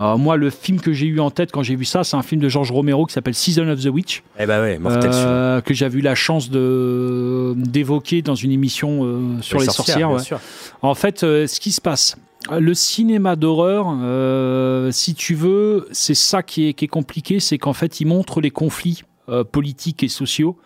[0.02, 2.40] Moi, le film que j'ai eu en tête quand j'ai vu ça, c'est un film
[2.40, 4.24] de George Romero qui s'appelle Season of the Witch.
[4.40, 9.02] Eh bah ouais, mortel euh, que j'avais eu la chance de d'évoquer dans une émission
[9.42, 10.08] sur Les les, sorcières, sorcières.
[10.08, 10.24] bien ouais.
[10.24, 10.40] sûr.
[10.82, 12.16] En fait, ce qui se passe,
[12.52, 17.58] le cinéma d'horreur, euh, si tu veux, c'est ça qui est, qui est compliqué, c'est
[17.58, 20.58] qu'en fait, il montre les conflits euh, politiques et sociaux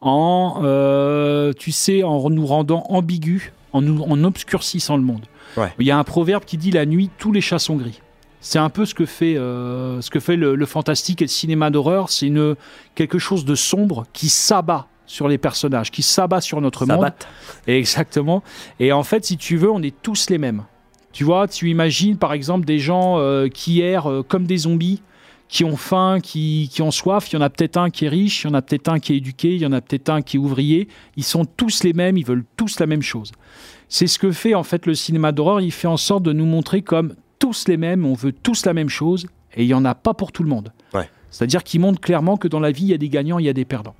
[0.00, 5.26] en, euh, tu sais, en nous rendant ambigus, en, nous, en obscurcissant le monde.
[5.56, 5.72] Ouais.
[5.78, 8.00] Il y a un proverbe qui dit la nuit, tous les chats sont gris.
[8.40, 11.70] C'est un peu ce que fait, ce que fait le, le fantastique et le cinéma
[11.70, 12.10] d'horreur.
[12.10, 12.54] C'est une
[12.94, 16.98] quelque chose de sombre qui s'abat sur les personnages, qui s'abat sur notre monde.
[16.98, 17.28] S'abattent.
[17.66, 18.44] Exactement.
[18.78, 20.62] Et en fait, si tu veux, on est tous les mêmes.
[21.16, 25.00] Tu vois, tu imagines par exemple des gens euh, qui errent euh, comme des zombies,
[25.48, 27.32] qui ont faim, qui, qui ont soif.
[27.32, 28.98] Il y en a peut-être un qui est riche, il y en a peut-être un
[28.98, 30.88] qui est éduqué, il y en a peut-être un qui est ouvrier.
[31.16, 33.32] Ils sont tous les mêmes, ils veulent tous la même chose.
[33.88, 35.62] C'est ce que fait en fait le cinéma d'horreur.
[35.62, 38.74] Il fait en sorte de nous montrer comme tous les mêmes, on veut tous la
[38.74, 40.70] même chose, et il n'y en a pas pour tout le monde.
[41.30, 43.48] C'est-à-dire qu'il montre clairement que dans la vie, il y a des gagnants, il y
[43.48, 43.94] a des perdants.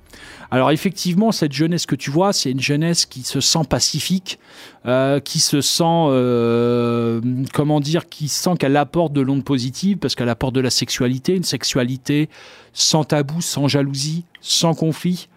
[0.49, 4.39] Alors effectivement, cette jeunesse que tu vois, c'est une jeunesse qui se sent pacifique,
[4.85, 7.21] euh, qui se sent, euh,
[7.53, 11.35] comment dire, qui sent qu'elle apporte de l'onde positive, parce qu'elle apporte de la sexualité,
[11.35, 12.29] une sexualité
[12.73, 15.27] sans tabou, sans jalousie, sans conflit,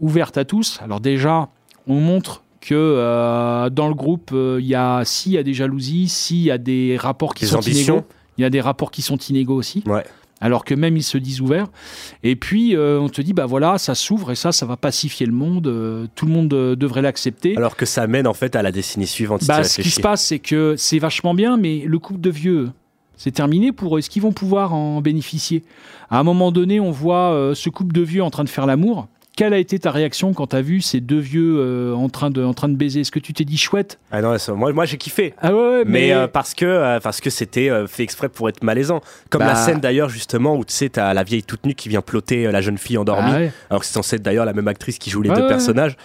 [0.00, 0.78] ouverte à tous.
[0.82, 1.48] Alors déjà,
[1.86, 6.08] on montre que euh, dans le groupe, il y a s'il y a des jalousies,
[6.08, 7.94] s'il y a des rapports qui Des sont ambitions.
[7.94, 8.06] inégaux,
[8.38, 9.82] il y a des rapports qui sont inégaux aussi.
[9.86, 10.04] Ouais.
[10.40, 11.66] Alors que même ils se disent ouverts.
[12.22, 15.26] Et puis euh, on te dit bah voilà, ça s'ouvre et ça, ça va pacifier
[15.26, 15.66] le monde.
[15.66, 17.56] euh, tout le monde euh, devrait l'accepter.
[17.56, 19.42] Alors que ça mène en fait à la décennie suivante.
[19.42, 22.30] si Bah, ce qui se passe, c'est que c'est vachement bien, mais le couple de
[22.30, 22.70] vieux,
[23.16, 23.98] c'est terminé pour eux.
[23.98, 25.62] Est-ce qu'ils vont pouvoir en bénéficier?
[26.08, 29.08] À un moment donné, on voit ce couple de vieux en train de faire l'amour.
[29.40, 32.28] Quelle a été ta réaction quand tu as vu ces deux vieux euh, en, train
[32.28, 33.00] de, en train de baiser?
[33.00, 33.98] Est-ce que tu t'es dit chouette?
[34.12, 35.32] Ah non, ça- moi, moi j'ai kiffé.
[35.40, 38.62] Ah ouais, mais, mais- euh, parce que euh, parce que c'était fait exprès pour être
[38.62, 39.00] malaisant.
[39.30, 39.46] Comme Bah.
[39.46, 42.46] la scène d'ailleurs justement où tu sais t'as la vieille toute nue qui vient plotter
[42.48, 43.30] euh, la jeune fille endormie.
[43.32, 43.52] Ah ouais.
[43.70, 45.96] Alors que c'est censé être d'ailleurs la même actrice qui joue les deux ouais, personnages.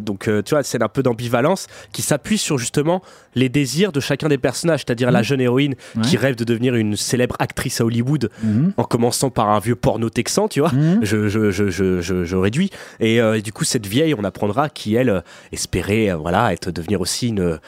[0.00, 3.02] Donc tu vois c'est un peu d'ambivalence qui s'appuie sur justement
[3.36, 6.96] les désirs de chacun des personnages, c'est-à-dire la jeune héroïne qui rêve de devenir une
[6.96, 8.72] célèbre actrice à Hollywood Mhm.
[8.76, 10.72] en commençant par un vieux porno texan, tu vois.
[11.02, 12.70] Je, je, je, je, je, je réduis.
[13.00, 15.20] Et, euh, et du coup, cette vieille, on apprendra qui, elle, euh,
[15.52, 17.58] espérait euh, voilà, être, devenir aussi une, euh,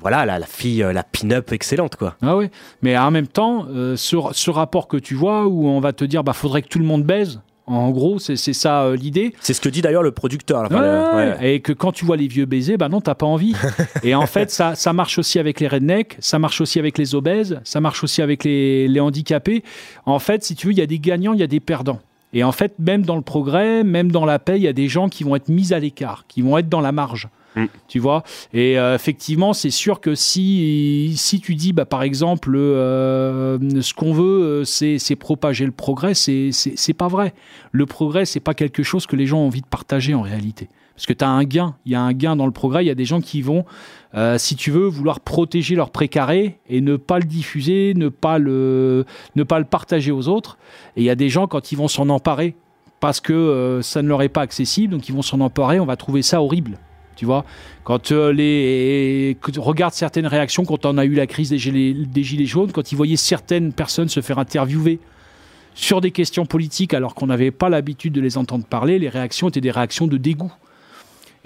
[0.00, 2.16] voilà, la, la fille, la pin-up excellente, quoi.
[2.22, 2.48] Ah oui,
[2.82, 6.24] mais en même temps, ce, ce rapport que tu vois où on va te dire
[6.24, 7.40] bah faudrait que tout le monde baise.
[7.68, 9.34] En gros, c'est ça euh, l'idée.
[9.40, 10.62] C'est ce que dit d'ailleurs le producteur.
[10.62, 10.68] là.
[10.70, 11.54] Enfin, Ouais, le- ouais.
[11.54, 13.54] Et que quand tu vois les vieux baiser, bah non, t'as pas envie.
[14.04, 17.16] et en fait, ça, ça marche aussi avec les rednecks, ça marche aussi avec les
[17.16, 19.64] obèses, ça marche aussi avec les, les handicapés.
[20.04, 21.98] En fait, si tu veux, il y a des gagnants, il y a des perdants.
[22.32, 24.88] Et en fait, même dans le progrès, même dans la paix, il y a des
[24.88, 27.28] gens qui vont être mis à l'écart, qui vont être dans la marge.
[27.88, 32.54] Tu vois Et euh, effectivement, c'est sûr que si, si tu dis, bah, par exemple,
[32.54, 37.32] euh, ce qu'on veut, euh, c'est c'est propager le progrès, c'est c'est- c'est pas vrai.
[37.72, 40.68] Le progrès, c'est pas quelque chose que les gens ont envie de partager en réalité.
[40.96, 42.88] Parce que tu as un gain, il y a un gain dans le progrès, il
[42.88, 43.66] y a des gens qui vont,
[44.14, 48.38] euh, si tu veux, vouloir protéger leur précaré et ne pas le diffuser, ne pas
[48.38, 49.04] le,
[49.68, 50.56] partager aux autres.
[50.96, 52.56] Et il y a des gens, quand ils vont s'en emparer,
[52.98, 55.86] parce que euh, ça ne leur est pas accessible, donc ils vont s'en emparer, on
[55.86, 56.78] va trouver ça horrible.
[57.14, 57.44] Tu vois,
[57.84, 62.72] quand euh, les regardes certaines réactions, quand on a eu la crise des gilets jaunes,
[62.72, 64.98] quand ils voyaient certaines personnes se faire interviewer
[65.74, 69.50] sur des questions politiques alors qu'on n'avait pas l'habitude de les entendre parler, les réactions
[69.50, 70.52] étaient des réactions de dégoût.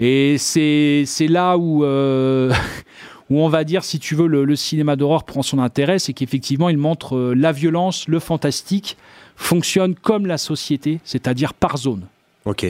[0.01, 2.51] Et c'est là où, euh,
[3.29, 6.13] où on va dire, si tu veux, le, le cinéma d'horreur prend son intérêt, c'est
[6.13, 8.97] qu'effectivement, il montre euh, la violence, le fantastique,
[9.37, 12.03] fonctionne comme la société, c'est-à-dire par zone.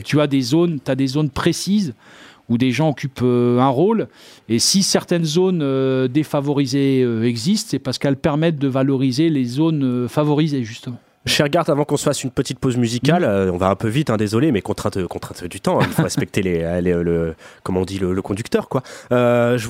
[0.03, 1.93] Tu as des zones, tu as des zones précises
[2.49, 4.07] où des gens occupent euh, un rôle.
[4.49, 9.45] Et si certaines zones euh, défavorisées euh, existent, c'est parce qu'elles permettent de valoriser les
[9.45, 10.99] zones favorisées, justement.
[11.25, 12.79] Cher Garth, avant qu'on se fasse une petite pause Mm.
[12.79, 15.79] musicale, euh, on va un peu vite, hein, désolé, mais contrainte, contrainte du temps.
[15.79, 18.81] hein, il faut respecter les, les- le, comment on dit, le, le conducteur, quoi.
[19.12, 19.69] Euh, je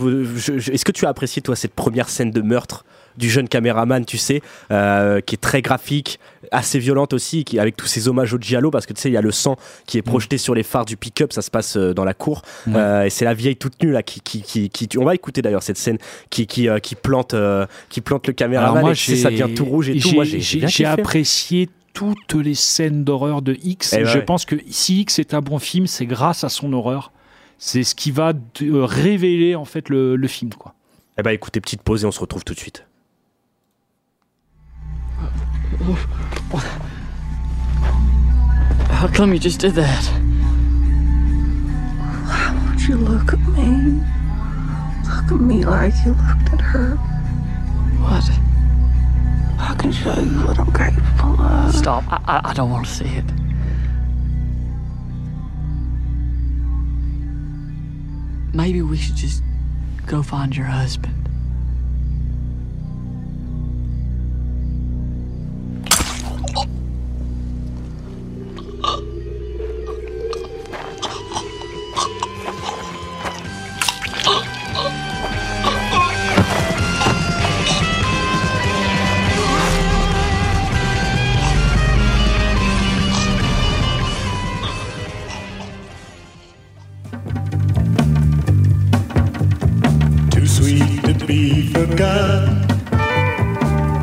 [0.60, 2.86] je- Est-ce que tu as apprécié toi cette première scène de meurtre
[3.18, 6.18] du jeune caméraman, tu sais, euh, qui est très graphique,
[6.54, 9.14] assez violente aussi, qui avec tous ces hommages au giallo, parce que tu sais, il
[9.14, 11.76] y a le sang qui est projeté sur les phares du pick-up, ça se passe
[11.76, 12.42] euh, dans la cour.
[12.70, 15.42] Euh, et c'est la vieille toute nue là qui, qui, qui, qui- on va écouter
[15.42, 15.98] d'ailleurs cette scène
[16.30, 19.66] qui, qui, euh, qui plante, euh, qui plante le caméraman, moi, et ça devient tout
[19.66, 20.12] rouge et tout.
[20.16, 20.86] Moi, j'ai kiffé.
[21.42, 23.94] Apprécié toutes les scènes d'horreur de X.
[23.94, 24.26] Eh ben je ouais.
[24.26, 27.12] pense que si X est un bon film, c'est grâce à son horreur.
[27.58, 30.52] C'est ce qui va de- euh, révéler en fait le, le film.
[30.54, 30.74] Quoi.
[31.18, 32.86] Eh ben écoutez, petite pause et on se retrouve tout de suite.
[38.90, 40.04] How come you just did that?
[42.28, 44.00] Why won't you look at me?
[45.08, 46.96] Look at me like you looked at her.
[48.00, 48.30] What?
[49.62, 51.74] I can show you what I'm capable of.
[51.76, 52.04] Stop.
[52.08, 53.26] I, I, I don't want to see it.
[58.54, 59.44] Maybe we should just
[60.08, 61.30] go find your husband.
[91.22, 92.68] To be forgotten.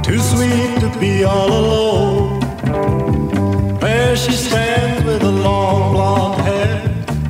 [0.02, 2.40] Too sweet to be all alone.
[3.80, 6.78] There she stands with her long blonde hair,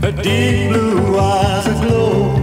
[0.02, 2.37] her deep blue eyes aglow.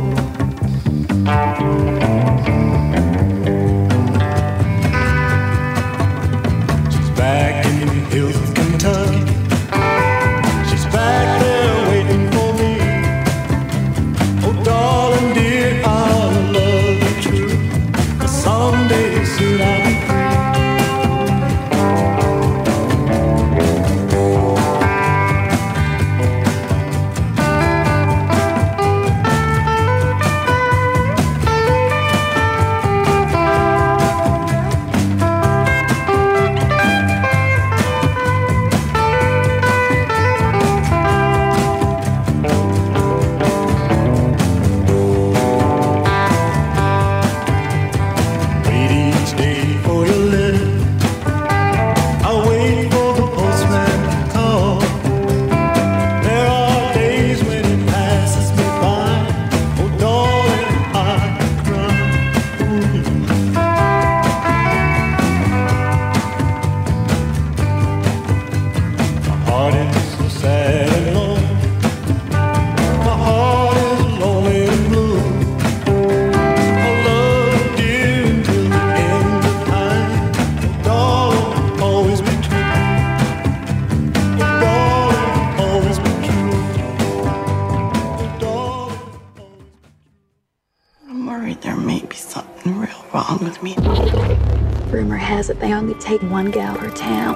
[96.06, 97.36] Take one gal per town.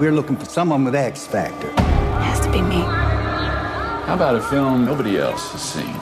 [0.00, 1.68] We're looking for someone with X Factor.
[1.68, 2.80] It Has to be me.
[2.80, 5.94] How about a film nobody else has seen?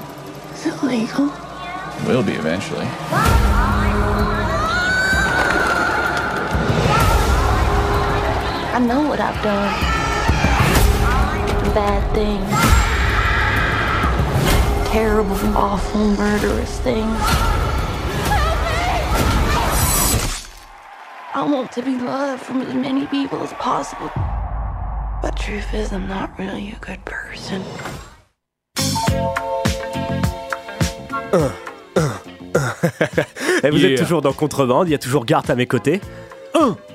[0.55, 1.27] Is it legal?
[2.07, 2.87] Will be eventually.
[8.73, 9.75] I know what I've done.
[11.75, 12.51] Bad things.
[14.89, 17.50] Terrible, awful, murderous things.
[21.41, 24.11] I want to be loved from as many people as possible.
[25.23, 27.63] But truth is, I'm not really a good person.
[33.63, 33.91] Et vous Yeah.
[33.93, 36.01] êtes toujours dans Contrebande, il y a toujours Garth à mes côtés.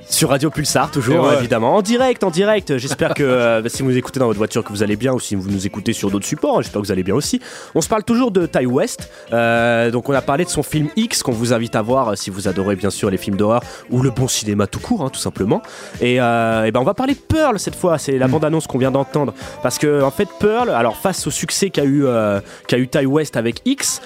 [0.08, 1.36] Sur Radio Pulsar, toujours, ouais.
[1.36, 1.76] évidemment.
[1.76, 2.78] En direct, en direct.
[2.78, 5.36] J'espère que euh, si vous écoutez dans votre voiture, que vous allez bien, ou si
[5.36, 7.42] vous nous écoutez sur d'autres supports, j'espère que vous allez bien aussi.
[7.74, 9.10] On se parle toujours de Ty West.
[9.34, 12.16] Euh, donc, on a parlé de son film X, qu'on vous invite à voir euh,
[12.16, 15.10] si vous adorez, bien sûr, les films d'horreur ou le bon cinéma tout court, hein,
[15.10, 15.62] tout simplement.
[16.00, 17.98] Et, euh, et ben, on va parler de Pearl cette fois.
[17.98, 19.34] C'est la bande-annonce qu'on vient d'entendre.
[19.64, 22.06] Parce que, en fait, Pearl, alors, face au succès qu'a eu,
[22.68, 24.02] qu'a eu Ty West avec X,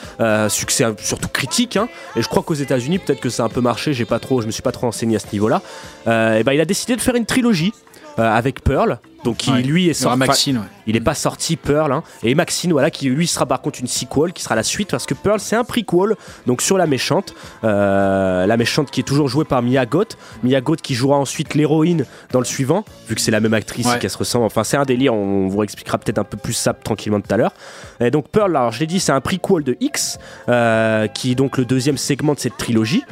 [0.48, 3.62] succès surtout critique, hein, et je crois qu'aux États-Unis, peut-être que ça a un peu
[3.62, 5.62] marché, j'ai pas trop, je me suis pas trop renseigné à ce niveau-là.
[6.08, 7.74] Euh, et ben, il a décidé de faire une trilogie
[8.18, 9.62] euh, avec Pearl, donc qui Ouais.
[9.62, 10.18] lui est sorti.
[10.18, 10.64] Maxine, ouais.
[10.88, 13.88] Il est pas sorti Pearl, hein, et Maxine, voilà, qui lui sera par contre une
[13.88, 17.34] sequel, qui sera la suite, parce que Pearl c'est un prequel, donc sur la méchante,
[17.64, 21.54] euh, la méchante qui est toujours jouée par Mia Goth, Mia Goth qui jouera ensuite
[21.54, 24.00] l'héroïne dans le suivant, vu que c'est la même actrice et Ouais.
[24.00, 24.46] qu'elle se ressemble.
[24.46, 27.38] Enfin, c'est un délire, on vous expliquera peut-être un peu plus ça tranquillement tout à
[27.38, 27.54] l'heure.
[28.02, 30.18] Et donc Pearl, alors je l'ai dit, c'est un prequel de X,
[30.50, 33.04] euh, qui est donc le deuxième segment de cette trilogie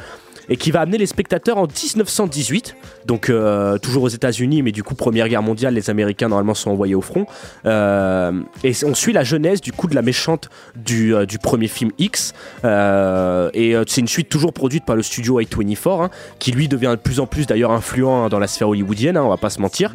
[0.48, 4.82] et qui va amener les spectateurs en 1918, donc euh, toujours aux États-Unis, mais du
[4.82, 7.26] coup Première Guerre mondiale, les Américains normalement sont envoyés au front,
[7.66, 8.32] Euh,
[8.64, 11.90] et on suit la genèse du coup de la méchante du, euh, du premier film
[11.98, 12.34] X,
[12.64, 16.68] Euh, et euh, c'est une suite toujours produite par le studio A24, hein, qui lui
[16.68, 19.50] devient de plus en plus d'ailleurs influent dans la sphère hollywoodienne, hein, on va pas
[19.50, 19.92] se mentir.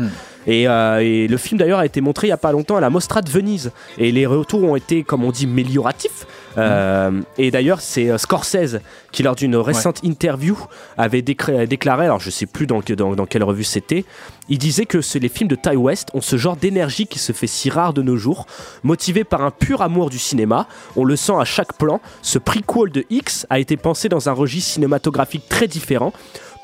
[0.48, 2.82] Et, euh, et le film d'ailleurs a été montré il y a pas longtemps à
[2.82, 6.26] la Mostra de Venise, et les retours ont été, comme on dit, mélioratifs.
[6.58, 8.80] Euh, Et d'ailleurs, c'est euh, Scorsese
[9.12, 10.58] qui, lors d'une récente interview,
[10.98, 14.06] avait déclaré, alors je sais plus dans, dans, dans quelle revue c'était,
[14.50, 17.48] il disait que les films de Ty West ont ce genre d'énergie qui se fait
[17.48, 18.46] si rare de nos jours,
[18.84, 20.68] motivé par un pur amour du cinéma.
[20.96, 22.02] On le sent à chaque plan.
[22.22, 26.14] Ce prequel de X a été pensé dans un registre cinématographique très différent.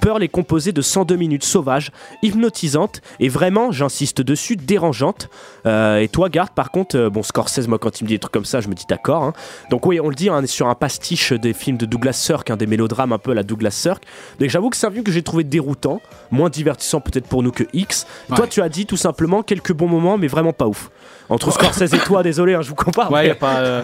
[0.02, 1.92] Pearl est composée de 102 minutes sauvages,
[2.24, 5.30] hypnotisantes et vraiment, j'insiste dessus, dérangeantes.
[5.66, 8.20] Euh, et toi, Garde, par contre, euh, bon, Scorsese, moi, quand il me dit des
[8.20, 9.24] trucs comme ça, je me dis d'accord.
[9.24, 9.34] hein.
[9.70, 12.14] Donc, oui, on le dit, hein, on est sur un pastiche des films de Douglas
[12.14, 14.04] Sirk, hein, des mélodrames un peu à la Douglas Sirk.
[14.40, 17.52] Donc, j'avoue que c'est un film que j'ai trouvé déroutant, moins divertissant peut-être pour nous
[17.52, 18.06] que X.
[18.36, 20.90] Toi, tu as dit tout simplement quelques bons moments, mais vraiment pas ouf.
[21.30, 23.12] Entre Scorsese et toi, désolé, hein, je vous compare.
[23.12, 23.58] Ouais, mais- y a pas.
[23.58, 23.84] euh,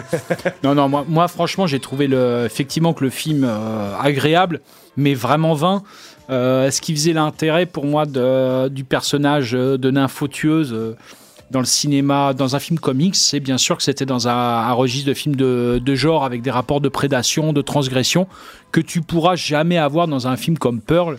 [0.64, 2.42] Non, non, moi, moi franchement, j'ai trouvé le...
[2.44, 3.48] effectivement que le film
[4.00, 4.60] agréable,
[4.96, 5.82] mais vraiment vain.
[6.28, 10.96] Euh, ce qui faisait l'intérêt pour moi de- du personnage euh, de nymphotueuse euh,
[11.52, 14.72] dans le cinéma, dans un film comics, c'est bien sûr que c'était dans un, un
[14.72, 18.26] registre de film de, de genre avec des rapports de prédation, de transgression,
[18.72, 21.18] que tu pourras jamais avoir dans un film comme Pearl,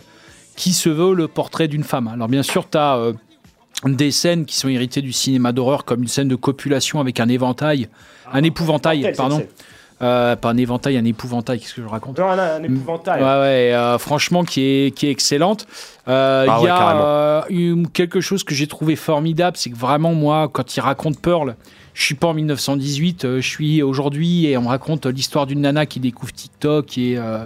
[0.56, 2.08] qui se veut le portrait d'une femme.
[2.08, 3.12] Alors bien sûr, tu as
[3.86, 7.28] des scènes qui sont héritées du cinéma d'horreur, comme une scène de copulation avec un
[7.28, 7.88] éventail,
[8.30, 9.46] un épouvantail, mortel, cette pardon.
[10.00, 13.20] Euh, pas un éventail, un épouvantail, qu'est-ce que je raconte Non, un, un épouvantail.
[13.20, 15.66] Ouais, ouais, euh, franchement, qui est, qui est excellente.
[16.06, 19.70] Euh, Il Ah y ouais, a euh, une- quelque chose que j'ai trouvé formidable, c'est
[19.70, 21.56] que vraiment, moi, quand il raconte Pearl,
[21.94, 25.62] je suis pas en 1918, euh, je suis aujourd'hui et on me raconte l'histoire d'une
[25.62, 27.44] nana qui découvre TikTok et, euh,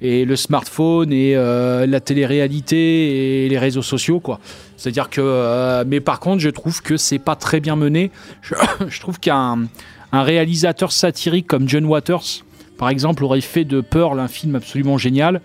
[0.00, 4.40] et le smartphone et euh, la télé-réalité et les réseaux sociaux, quoi.
[4.78, 8.10] C'est-à-dire que, euh, mais par contre, je trouve que c'est pas très bien mené.
[8.40, 8.54] Je,
[8.88, 9.66] je trouve qu'un un
[10.20, 12.44] réalisateur satirique comme John Waters,
[12.82, 15.40] par exemple, aurait fait de Pearl un film absolument génial,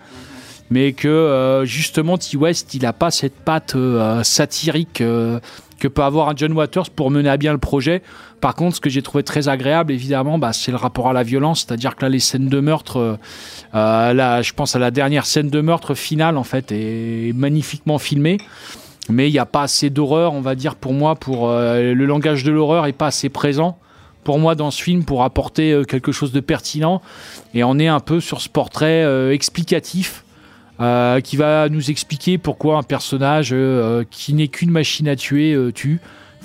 [0.70, 2.36] mais que euh, justement T.
[2.36, 5.38] West, il a pas cette patte euh, satirique euh,
[5.78, 8.02] que peut avoir un John Waters pour mener à bien le projet.
[8.40, 11.22] Par contre, ce que j'ai trouvé très agréable, évidemment, bah, c'est le rapport à la
[11.22, 13.18] violence, c'est-à-dire que là, les scènes de meurtre,
[13.72, 18.38] là, je pense à la dernière scène de meurtre finale, en fait, est magnifiquement filmée.
[19.08, 22.42] Mais il n'y a pas assez d'horreur, on va dire, pour moi, pour le langage
[22.42, 23.78] de l'horreur est pas assez présent
[24.28, 27.00] pour moi dans ce film pour apporter euh, quelque chose de pertinent.
[27.54, 30.22] Et on est un peu sur ce portrait euh, explicatif
[30.80, 33.54] euh, qui va nous expliquer pourquoi un personnage
[34.10, 35.98] qui n'est qu'une machine à tuer tue.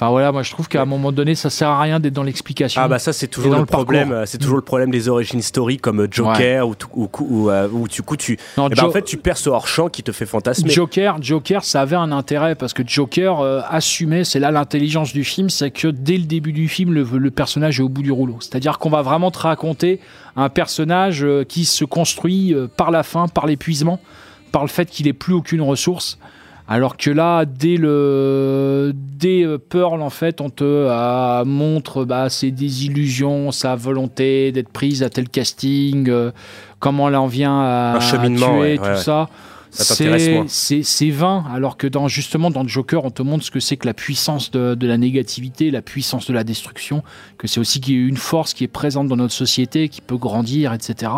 [0.03, 2.23] Enfin voilà, moi je trouve qu'à un moment donné, ça sert à rien d'être dans
[2.23, 2.81] l'explication.
[2.83, 5.77] Ah bah ça c'est toujours le problème, euh, c'est toujours le problème des origin story
[5.77, 8.83] comme euh, Joker ou, tout- ou, ou, euh, où du coup tu, Non, eh ben,
[8.83, 10.69] en fait tu perds ce hors champ qui te fait fantasmer.
[10.69, 15.23] Joker, Joker, ça avait un intérêt parce que Joker euh, assumait, c'est là l'intelligence du
[15.23, 18.11] film, c'est que dès le début du film, le, le personnage est au bout du
[18.11, 18.37] rouleau.
[18.41, 19.99] C'est-à-dire qu'on va vraiment te raconter
[20.35, 23.99] un personnage euh, qui se construit euh, par la faim, par l'épuisement,
[24.51, 26.17] par le fait qu'il n'ait plus aucune ressource.
[26.67, 32.29] Alors que là, dès le dès euh, Pearl, en fait, on te euh, montre bah,
[32.29, 36.31] ses désillusions, sa volonté d'être prise à tel casting, euh,
[36.79, 39.29] comment elle en vient à, Un cheminement, tuer, ouais, tout ouais, ça.
[39.71, 43.87] C'est- vain, alors que dans, justement dans Joker, on te montre ce que c'est que
[43.87, 47.03] la puissance de, de la négativité, la puissance de la destruction,
[47.39, 50.01] que c'est aussi qu'il y a une force qui est présente dans notre société, qui
[50.01, 51.11] peut grandir, etc.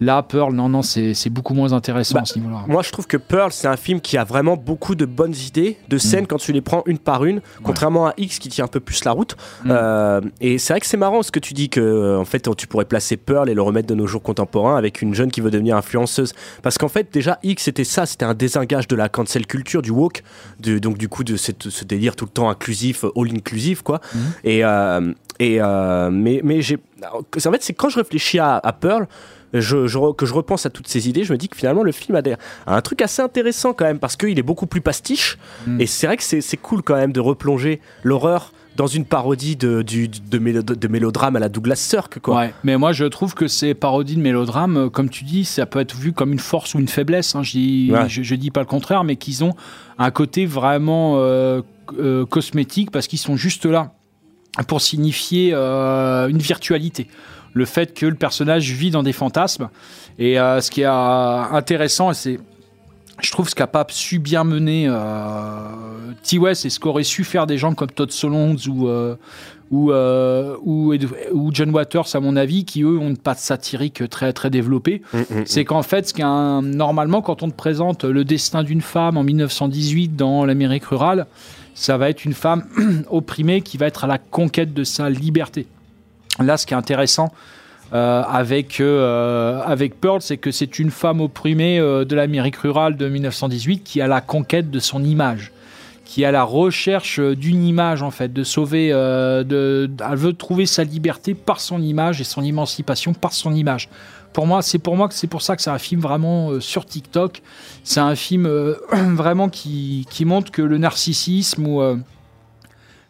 [0.00, 2.64] Là, Pearl, non, non, c'est beaucoup moins intéressant Bah, à ce niveau-là.
[2.66, 5.78] Moi, je trouve que Pearl, c'est un film qui a vraiment beaucoup de bonnes idées,
[5.88, 8.68] de scènes quand tu les prends une par une, contrairement à X qui tient un
[8.68, 9.36] peu plus la route.
[9.66, 12.48] Euh, et c'est vrai que c'est marrant ce que tu dis que, euh, en fait,
[12.56, 15.40] tu pourrais placer Pearl et le remettre de nos jours contemporains avec une jeune qui
[15.40, 16.32] veut devenir influenceuse.
[16.62, 19.90] Parce qu'en fait, déjà, X, c'était ça, c'était un désengage de la cancel culture, du
[19.92, 20.22] woke,
[20.60, 24.00] de- donc du coup, de cette- ce délire tout le temps inclusif, all inclusif, quoi.
[24.42, 26.78] Et, euh, et euh, mais, mais j'ai.
[27.12, 27.22] En
[27.52, 29.06] fait, c'est quand je réfléchis à, à Pearl.
[29.60, 31.82] Je, je re- que je repense à toutes ces idées, je me dis que finalement
[31.82, 32.32] le film a, des-
[32.66, 35.38] a un truc assez intéressant quand même parce qu'il est beaucoup plus pastiche
[35.78, 39.82] et c'est vrai que c'est cool quand même de replonger l'horreur dans une parodie de,
[39.82, 42.36] du, de, mélo- de mélodrame à la Douglas Sirk quoi.
[42.38, 45.64] Ouais, mais moi je trouve que ces parodies de mélodrames, euh, comme tu dis, ça
[45.66, 47.36] peut être vu comme une force ou une faiblesse.
[47.36, 47.44] hein.
[47.44, 48.08] Je, dis, Ouais.
[48.08, 49.52] je, je dis pas le contraire, mais qu'ils ont
[49.98, 51.62] un côté vraiment euh,
[52.00, 53.92] euh, cosmétique parce qu'ils sont juste là
[54.66, 57.06] pour signifier euh, une virtualité.
[57.54, 59.68] Le fait que le personnage vit dans des fantasmes.
[60.18, 62.38] Et euh, ce qui est euh, intéressant, c'est
[63.22, 66.36] je trouve ce qu'a pas su bien mener euh, T.
[66.38, 68.88] West et ce qu'auraient su faire des gens comme Todd Solondz ou,
[69.70, 73.38] ou, euh, ou, Ed- ou John Waters, à mon avis, qui eux ont une patte
[73.38, 75.02] satirique très, très développée.
[75.44, 80.16] C'est qu'en fait, ce normalement, quand on te présente le destin d'une femme en 1918
[80.16, 81.26] dans l'Amérique rurale,
[81.74, 82.64] ça va être une femme
[83.10, 85.66] opprimée qui va être à la conquête de sa liberté.
[86.40, 87.32] Là, ce qui est intéressant
[87.92, 92.96] euh, avec, euh, avec Pearl, c'est que c'est une femme opprimée euh, de l'Amérique rurale
[92.96, 95.52] de 1918 qui a la conquête de son image,
[96.04, 101.34] qui a la recherche d'une image en fait, de sauver, elle veut trouver sa liberté
[101.34, 103.88] par son image et son émancipation par son image.
[104.32, 106.84] Pour moi, c'est pour moi que c'est pour ça que c'est un film vraiment sur
[106.84, 107.40] TikTok.
[107.84, 108.48] C'est un film
[108.92, 111.80] vraiment qui, qui montre que le narcissisme ou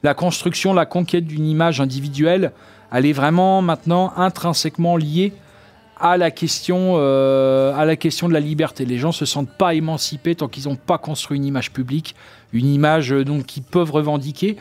[0.03, 2.53] la construction, la conquête d'une image individuelle,
[2.95, 5.33] elle est vraiment maintenant intrinsèquement liée
[6.01, 8.85] à la question, euh, de la liberté.
[8.85, 12.15] Les gens se sentent pas émancipés tant qu'ils n'ont pas construit une image publique,
[12.53, 14.57] une image euh, donc qu'ils peuvent revendiquer.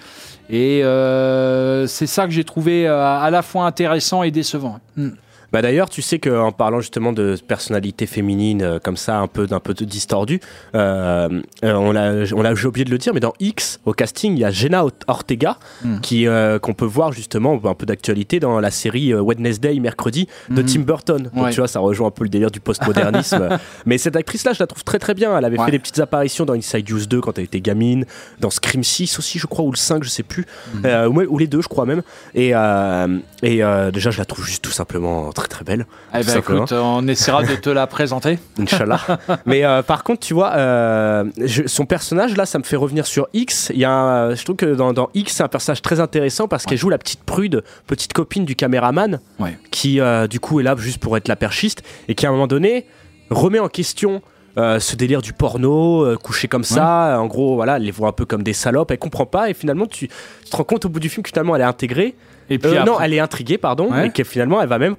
[0.50, 4.80] Et euh, c'est ça que j'ai trouvé à la fois intéressant et décevant.
[4.96, 5.10] Hmm.
[5.54, 9.46] Bah d'ailleurs, tu sais qu'en parlant justement de personnalité féminine euh, comme ça, un peu
[9.46, 10.40] d'un peu distordu,
[10.74, 11.30] euh,
[11.64, 14.34] euh, on l'a, on l'a, j'ai oublié de le dire, mais dans X au casting,
[14.34, 16.00] il y a Jenna Ort- Ortega Mm.
[16.02, 16.26] qui
[16.62, 20.68] qu'on peut voir justement un peu d'actualité dans la série Wednesday mercredi de Mhm.
[20.68, 21.24] Tim Burton.
[21.34, 21.52] Donc Ouais.
[21.52, 23.50] tu vois, ça rejoint un peu le délire du postmodernisme.
[23.86, 25.38] mais cette actrice-là, je la trouve très très bien.
[25.38, 25.66] Elle avait Ouais.
[25.66, 28.06] fait des petites apparitions dans Inside Use 2 quand elle était gamine,
[28.40, 30.46] dans Scream 6 aussi, je crois, ou le 5, je sais plus.
[30.86, 32.02] Euh, ou, ou les deux, je crois même.
[32.34, 33.58] Et, et
[33.94, 35.86] déjà, je la trouve juste tout simplement très très belle.
[36.14, 38.40] Eh ben, écoute, on essaiera de te la présenter.
[38.60, 39.00] Inch'Allah.
[39.46, 43.06] Mais euh, par contre, tu vois, euh, je- son personnage, là, ça me fait revenir
[43.06, 43.72] sur X.
[43.74, 46.48] Il y a un- je trouve que dans, dans X, c'est un personnage très intéressant
[46.48, 49.58] parce qu'elle joue la petite prude, petite copine du caméraman, Ouais.
[49.72, 52.32] qui, euh, du coup, est là juste pour être la perchiste et qui, à un
[52.34, 52.86] moment donné,
[53.30, 54.22] remet en question.
[54.56, 58.10] euh, ce délire du porno, euh, couché comme ça, en gros, voilà, elle les voit
[58.10, 60.86] un peu comme des salopes, elle comprend pas, et finalement, tu, tu te rends compte
[60.86, 62.14] au bout du film que finalement, elle est intégrée,
[62.52, 64.06] Et puis Euh, après- non, elle est intriguée, pardon, Ouais.
[64.06, 64.96] et que finalement, elle va même,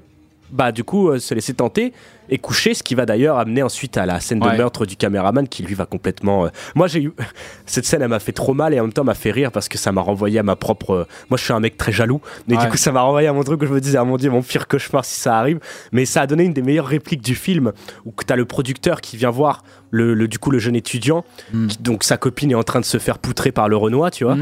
[0.51, 1.93] bah, du coup, euh, se laisser tenter
[2.31, 4.57] et coucher, ce qui va d'ailleurs amener ensuite à la scène de Ouais.
[4.57, 6.47] meurtre du caméraman qui lui va complètement.
[6.47, 7.13] euh, Moi, j'ai eu
[7.67, 9.69] cette scène, elle m'a fait trop mal et en même temps m'a fait rire parce
[9.69, 10.91] que ça m'a renvoyé à ma propre.
[10.93, 12.65] euh, Moi, je suis un mec très jaloux, mais Ouais.
[12.65, 14.31] du coup, ça m'a renvoyé à mon truc où je me disais, ah mon dieu,
[14.31, 15.61] mon pire cauchemar si ça arrive.
[15.93, 17.73] Mais ça a donné une des meilleures répliques du film
[18.07, 21.67] où t'as le producteur qui vient voir le, le- du coup le jeune étudiant, Mm.
[21.67, 24.25] qui- donc sa copine est en train de se faire poutrer par le Renoir, tu
[24.25, 24.37] vois,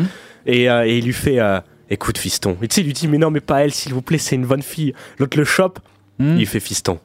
[0.46, 1.38] et, euh, et il lui fait.
[1.92, 2.56] Écoute, fiston.
[2.62, 4.34] Et tu sais, il lui dit, mais non, mais pas elle, s'il vous plaît, c'est
[4.34, 4.94] une bonne fille.
[5.18, 5.78] L'autre le chope,
[6.18, 6.36] Hmm.
[6.38, 6.98] il fait fiston.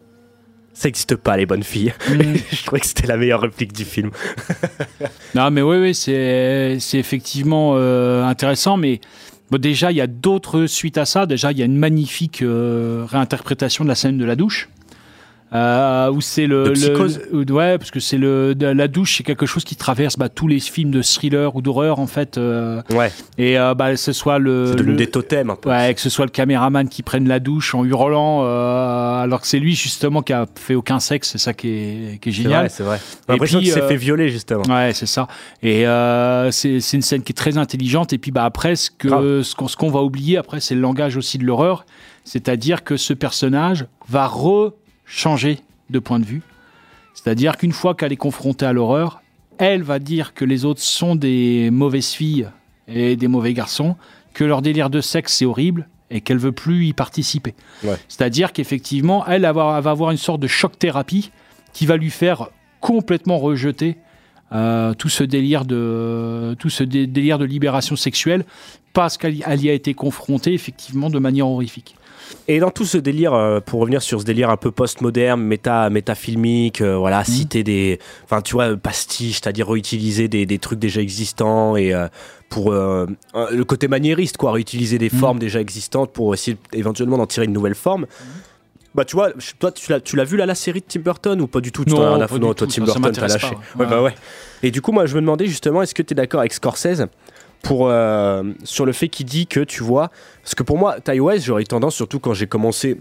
[0.73, 1.93] Ça n'existe pas, les bonnes filles.
[2.09, 2.35] Hmm.
[2.51, 4.11] je trouvais que c'était la meilleure réplique du film.
[5.35, 9.01] Non, mais oui, oui, c'est c'est effectivement euh, intéressant, mais
[9.51, 11.25] bon, déjà, il y a d'autres suites à ça.
[11.25, 14.69] Déjà, il y a une magnifique euh, réinterprétation de la scène de la douche.
[15.53, 19.63] Euh, où c'est le, le- ouais parce que c'est le la douche c'est quelque chose
[19.63, 23.13] qui traverse bah, tous les films de thriller ou d'horreur en fait euh, Ouais.
[23.37, 25.69] et euh, bah ce soit le, C'est le- des totems un peu.
[25.69, 29.47] ouais que ce soit le caméraman qui prenne la douche en hurlant euh, alors que
[29.47, 32.41] c'est lui justement qui a fait aucun sexe c'est ça qui est, qui est C'est
[32.43, 32.97] génial vrai, c'est vrai.
[32.97, 34.63] Et J'ai l'impression puis, qu'il s'est euh, fait violer justement.
[34.67, 35.27] Ouais, c'est ça.
[35.63, 38.11] Et euh, c'est c'est une scène qui est très intelligente.
[38.11, 39.41] Et puis bah, après, ce que Grave.
[39.43, 41.85] ce qu'on ce qu'on va oublier, après, c'est le langage aussi de l'horreur.
[42.25, 44.27] C'est-à-dire que ce personnage va
[45.07, 46.41] rechanger de point de vue.
[47.13, 49.21] C'est-à-dire qu'une fois qu'elle est confrontée à l'horreur,
[49.57, 52.47] elle va dire que les autres sont des mauvaises filles
[52.87, 53.95] et des mauvais garçons,
[54.33, 57.53] que leur délire de sexe c'est horrible et qu'elle veut plus y participer.
[57.83, 57.97] Ouais.
[58.07, 61.31] C'est-à-dire qu'effectivement, elle elle va, avoir une sorte de choc thérapie
[61.73, 62.49] qui va lui faire
[62.79, 63.97] complètement rejeter
[64.53, 68.45] euh, tout ce délire de tout ce dé- délire de libération sexuelle
[68.93, 71.96] parce qu'elle y- elle y a été confrontée effectivement de manière horrifique.
[72.47, 75.89] Et dans tout ce délire, euh, pour revenir sur ce délire un peu post-moderne, méta,
[75.89, 81.01] métafilmique, euh, voilà, citer des, enfin tu vois, pastiche, c'est-à-dire réutiliser des, des trucs déjà
[81.01, 82.07] existants et euh,
[82.49, 83.05] pour euh,
[83.51, 85.19] le côté maniériste, quoi, réutiliser des Mhm.
[85.19, 88.05] formes déjà existantes pour essayer éventuellement d'en tirer une nouvelle forme.
[88.95, 91.59] Bah tu vois, toi tu l'as, vu là la série de Tim Burton ou pas
[91.61, 91.83] du tout?
[91.87, 93.47] Non, à pas du Non, toi tout, Tim Burton t'as lâché.
[93.55, 93.91] pas, Ouais, ouais.
[93.91, 94.15] bah ouais.
[94.63, 97.05] Et du coup moi je me demandais justement, est-ce que tu es d'accord avec Scorsese?
[97.67, 100.09] Pour euh, sur le fait qu'il dit que tu vois,
[100.41, 102.97] parce que pour moi Ty West j'aurais tendance surtout quand j'ai commencé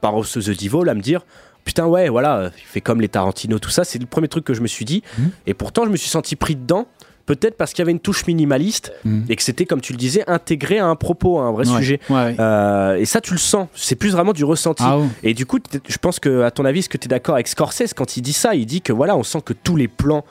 [0.00, 1.24] par the Devil à me dire
[1.64, 4.54] putain ouais voilà il fait comme les Tarantino tout ça c'est le premier truc que
[4.54, 5.02] je me suis dit.
[5.18, 5.30] Mhm.
[5.46, 6.86] et pourtant je me suis senti pris dedans
[7.26, 8.92] peut-être parce qu'il y avait une touche minimaliste
[9.28, 11.76] et que c'était comme tu le disais intégré à un propos à un vrai Ouais,
[11.78, 11.98] sujet.
[12.08, 12.36] ouais.
[12.38, 13.66] Euh, et ça tu le sens.
[13.74, 14.84] C'est plus vraiment du ressenti.
[14.86, 15.58] Ah et du coup
[15.88, 18.22] je pense que à ton avis est-ce que tu es d'accord avec Scorsese quand il
[18.22, 18.54] dit ça?
[18.54, 20.24] Il dit que voilà on sent que tous les plans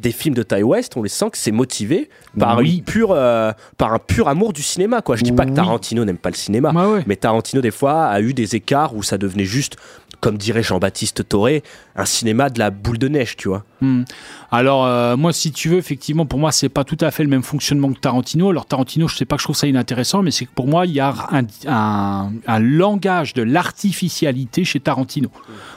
[0.00, 2.76] des films de Ty West, on les sent que c'est motivé par, Oui.
[2.78, 5.02] une pure, euh, par un pur amour du cinéma.
[5.02, 5.16] Quoi.
[5.16, 5.50] Je dis pas que.
[5.52, 7.02] Tarantino n'aime pas le cinéma, ouais.
[7.06, 9.76] mais Tarantino, des fois, a eu des écarts où ça devenait juste,
[10.20, 11.62] comme dirait Jean-Baptiste Toré,
[11.96, 13.64] un cinéma de la boule de neige, tu vois.
[13.80, 14.02] Hmm.
[14.50, 17.28] Alors euh, moi, si tu veux, effectivement, pour moi, c'est pas tout à fait le
[17.28, 18.50] même fonctionnement que Tarantino.
[18.50, 20.86] Alors Tarantino, je sais pas que je trouve ça inintéressant, mais c'est que pour moi,
[20.86, 25.30] il y a un, un- un langage de l'artificialité chez Tarantino.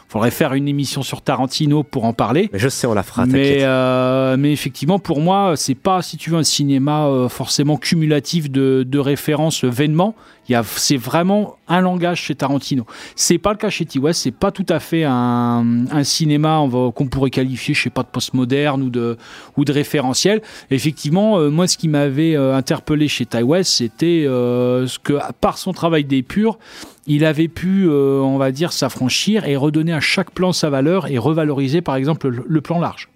[0.08, 2.50] Faudrait faire une émission sur Tarantino pour en parler.
[2.52, 6.18] Mais je sais, on la fera, Mais, euh, mais effectivement, pour moi, c'est pas, si
[6.18, 10.16] tu veux, un cinéma euh, forcément cumulatif de, de références vainement.
[10.64, 12.86] C'est vraiment un langage chez Tarantino.
[13.16, 14.00] C'est pas le cas chez T.
[14.00, 14.22] West.
[14.22, 15.64] C'est pas tout à fait un,
[16.04, 19.18] cinéma qu'on pourrait qualifier, je sais pas, de postmoderne ou de,
[19.58, 20.42] ou de référentiel.
[20.72, 25.14] Effectivement, euh, moi, ce qui m'avait euh, interpellé chez Ty West, c'était euh, ce que,
[25.40, 26.58] par son travail d'épure,
[27.06, 31.18] il avait pu, on va dire, s'affranchir et redonner à chaque plan sa valeur et
[31.18, 33.10] revaloriser, par exemple, le, le plan large.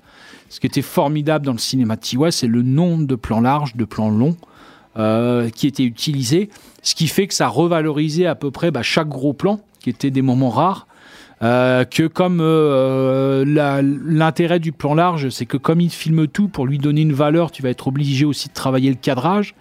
[0.50, 3.42] Ce qui était formidable dans le cinéma de Ty West, c'est le nombre de plans
[3.42, 4.36] larges, de plans longs
[4.98, 6.50] euh, qui étaient utilisés,
[6.84, 10.12] ce qui fait que ça revalorisait à peu près bah, chaque gros plan, qui étaient
[10.12, 10.88] des moments rares.
[11.42, 13.44] euh, que comme euh,
[14.06, 17.52] l'intérêt du plan large, c'est que comme il filme tout, pour lui donner une valeur,
[17.52, 19.56] tu vas être obligé aussi de travailler le cadrage,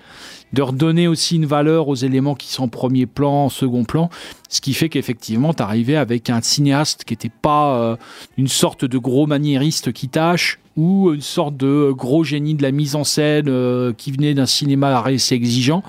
[0.53, 4.11] de redonner aussi une valeur aux éléments qui sont en premier plan, en second plan,
[4.49, 7.97] ce qui fait qu'effectivement, tu arrivais avec un cinéaste qui n'était pas euh,
[8.37, 12.71] une sorte de gros maniériste qui tâche ou une sorte de gros génie de la
[12.71, 15.83] mise en scène euh, qui venait d'un cinéma assez exigeant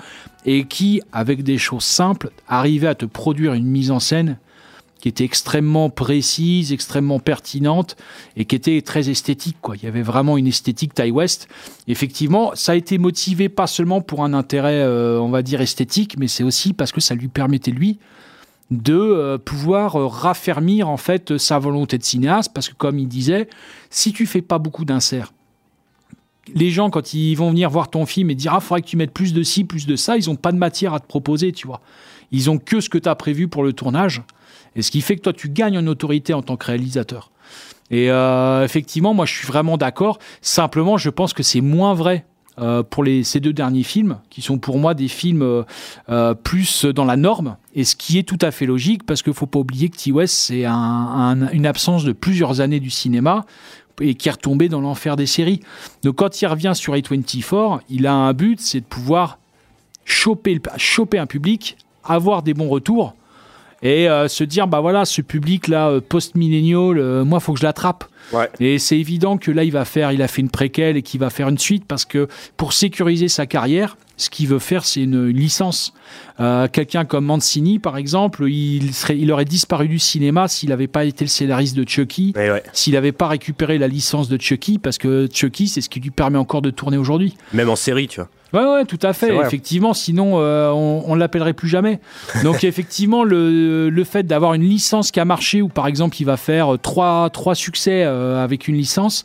[0.46, 4.38] et qui, avec des choses simples, arrivait à te produire une mise en scène
[5.04, 7.94] qui était extrêmement précise, extrêmement pertinente
[8.38, 9.58] et qui était très esthétique.
[9.60, 9.76] Quoi.
[9.76, 11.46] Il y avait vraiment une esthétique Ty West.
[11.88, 16.16] Effectivement, ça a été motivé pas seulement pour un intérêt, euh, on va dire, esthétique,
[16.18, 17.98] mais c'est aussi parce que ça lui permettait, lui,
[18.70, 23.06] de euh, pouvoir euh, raffermir en fait sa volonté de cinéaste parce que comme il
[23.06, 23.50] disait
[23.90, 25.34] si tu fais pas beaucoup d'inserts
[26.54, 28.96] les gens quand ils vont venir voir ton film et dire ah faudrait que tu
[28.96, 31.52] mettes plus de ci plus de ça ils ont pas de matière à te proposer
[31.52, 31.82] tu vois
[32.32, 34.22] ils ont que ce que tu as prévu pour le tournage
[34.76, 37.30] et ce qui fait que toi tu gagnes en autorité en tant que réalisateur
[37.90, 42.24] et euh, effectivement moi je suis vraiment d'accord simplement je pense que c'est moins vrai
[42.60, 45.64] euh, pour ces deux derniers films, qui sont pour moi des films
[46.08, 49.32] euh, plus dans la norme, et ce qui est tout à fait logique, parce qu'il
[49.32, 50.12] ne faut pas oublier que T.
[50.12, 53.44] West, c'est un- un- une absence de plusieurs années du cinéma,
[54.00, 55.62] et qui est retombé dans l'enfer des séries.
[56.04, 59.38] Donc quand il revient sur A24, il a un but, c'est de pouvoir
[60.04, 63.16] choper, choper un public, avoir des bons retours,
[63.84, 67.64] et euh, se dire, bah voilà, ce public-là, euh, post-millénial, euh, moi, faut que je
[67.64, 68.04] l'attrape.
[68.60, 71.20] Et c'est évident que là, il va faire, il a fait une préquelle et qu'il
[71.20, 75.02] va faire une suite parce que pour sécuriser sa carrière, ce qu'il veut faire, c'est
[75.02, 75.92] une, licence.
[76.40, 80.86] Euh, Quelqu'un comme Mancini, par exemple, il, serait, il aurait disparu du cinéma s'il n'avait
[80.86, 82.32] pas été le scénariste de Chucky,
[82.72, 86.10] s'il n'avait pas récupéré la licence de Chucky, parce que Chucky, c'est ce qui lui
[86.10, 87.34] permet encore de tourner aujourd'hui.
[87.52, 88.28] Même en série, tu vois.
[88.54, 89.32] Ouais, ouais, tout à fait.
[89.32, 89.44] Vrai.
[89.44, 91.98] Effectivement, sinon, euh, on, on l'appellerait plus jamais.
[92.44, 96.24] Donc, effectivement, le, le fait d'avoir une licence qui a marché, ou par exemple, il
[96.24, 99.24] va faire euh, trois, trois succès avec une licence,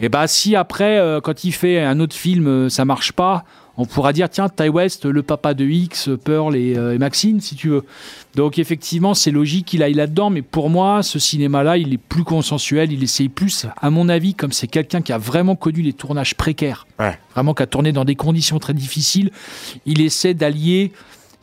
[0.00, 3.44] et bah, si après, euh, quand il fait un autre film, euh, ça marche pas,
[3.76, 7.40] on pourra dire, tiens, Ty West, le papa de X, Pearl et, euh, et Maxine,
[7.40, 7.84] si tu veux.
[8.34, 12.24] Donc, effectivement, c'est logique qu'il aille là-dedans, mais pour moi, ce cinéma-là, il est plus
[12.24, 15.92] consensuel, il essaye plus, à mon avis, comme c'est quelqu'un qui a vraiment connu les
[15.92, 16.86] tournages précaires,
[17.34, 19.30] vraiment qui a tourné dans des conditions très difficiles,
[19.86, 20.92] il essaie d'allier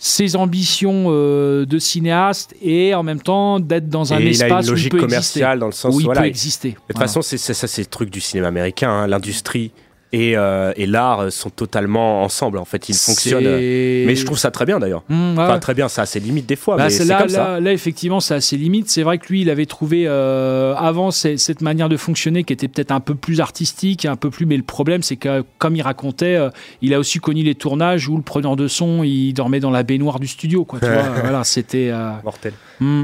[0.03, 4.29] ses ambitions euh, de cinéaste et en même temps d'être dans un Et il a
[4.31, 6.27] espace une où il logique peut commerciale exister, dans le sens où il voilà, peut
[6.27, 6.69] exister.
[6.69, 7.07] De toute Voilà.
[7.07, 8.89] façon, c'est c'est- ça, c'est le truc du cinéma américain.
[8.89, 9.05] hein.
[9.07, 9.71] L'industrie
[10.13, 12.57] et, euh, et l'art euh, sont totalement ensemble.
[12.57, 13.43] En fait, ils fonctionnent.
[13.43, 15.03] Mais je trouve ça très bien d'ailleurs.
[15.09, 15.43] Mmh, ouais.
[15.43, 17.29] Enfin, très bien, ça a ses limites des fois, Bah, mais c'est c'est là, comme
[17.29, 17.43] ça.
[17.53, 18.89] là, là, effectivement, c'est à ses limites.
[18.89, 22.67] C'est vrai que lui, il avait trouvé euh, avant cette manière de fonctionner qui était
[22.67, 24.45] peut-être un peu plus artistique, un peu plus.
[24.45, 26.49] Mais le problème, c'est que comme il racontait, euh,
[26.81, 29.83] il a aussi connu les tournages où le preneur de son, il dormait dans la
[29.83, 30.65] baignoire du studio.
[30.65, 31.91] Quoi, tu vois, voilà, c'était
[32.23, 32.53] Mortel.
[32.79, 33.03] hmm.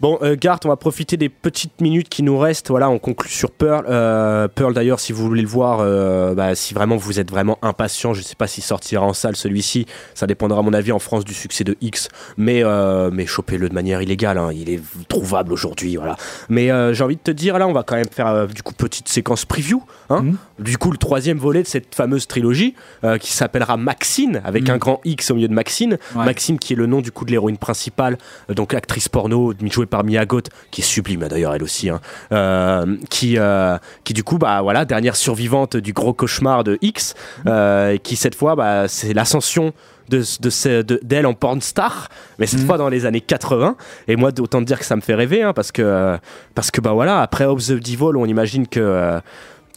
[0.00, 2.70] Bon, euh, Garth, on va profiter des petites minutes qui nous restent.
[2.70, 3.84] Voilà, on conclut sur Pearl.
[3.88, 7.58] Euh, Pearl, d'ailleurs, si vous voulez le voir, euh, bah, si vraiment vous êtes vraiment
[7.60, 9.84] impatient, je ne sais pas s'il sortira en salle celui-ci.
[10.14, 12.08] Ça dépendra, à mon avis, en France du succès de X.
[12.38, 14.38] Mais, euh, mais chopez-le de manière illégale.
[14.38, 14.50] hein.
[14.54, 15.96] Il est trouvable aujourd'hui.
[15.96, 16.16] Voilà.
[16.48, 18.62] Mais euh, j'ai envie de te dire, là, on va quand même faire euh, du
[18.62, 19.82] coup petite séquence preview.
[20.08, 20.24] Hein
[20.58, 22.74] Du coup, le troisième volet de cette fameuse trilogie
[23.04, 24.70] euh, qui s'appellera Maxine, avec Mhm.
[24.70, 25.98] un grand X au milieu de Maxine.
[26.16, 26.24] Ouais.
[26.24, 28.16] Maxine qui est le nom du coup de l'héroïne principale,
[28.48, 32.00] donc actrice porno jouée par Mia Goth, qui est sublime hein, d'ailleurs elle aussi, hein,
[32.32, 37.14] euh, qui, euh, qui du coup bah voilà dernière survivante du gros cauchemar de X,
[37.46, 39.72] euh, qui cette fois bah, c'est l'ascension
[40.08, 43.76] de, de ce- de- d'elle en porn star, mais cette fois dans les années 80.
[44.08, 46.18] Et moi, autant te dire que ça me fait rêver, hein, parce que
[46.56, 49.20] parce que bah voilà, après Hobbs the Devil, on imagine que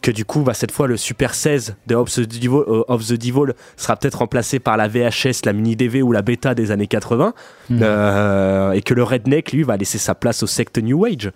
[0.04, 3.08] que du coup, bah, cette fois, le Super 16 de Hobbs the Devil, euh, of
[3.08, 6.70] the Devil sera peut-être remplacé par la VHS, la mini DV ou la bêta des
[6.70, 7.34] années 80,
[7.72, 11.32] Euh, et que le Redneck, lui, va laisser sa place au secte New Age.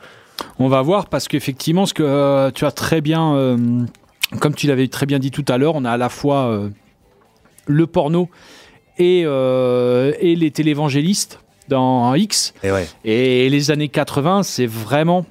[0.60, 3.58] On va voir parce qu'effectivement, ce que euh, tu as très bien, euh,
[4.40, 6.70] comme tu l'avais très bien dit tout à l'heure, on a à la fois euh,
[7.66, 8.30] le porno
[8.98, 11.40] et, euh, et les télévangélistes
[11.70, 12.54] dans X.
[12.64, 12.88] Et ouais.
[13.06, 15.26] Et les années 80, c'est vraiment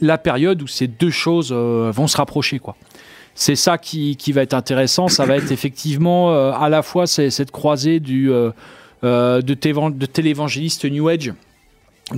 [0.00, 2.76] la période où ces deux choses euh, vont se rapprocher, quoi.
[3.34, 5.06] C'est ça qui, qui va être intéressant.
[5.06, 8.50] Ça va être effectivement euh, à la fois cette croisée du, euh,
[9.02, 9.54] de,
[10.06, 11.32] télévangéliste New Age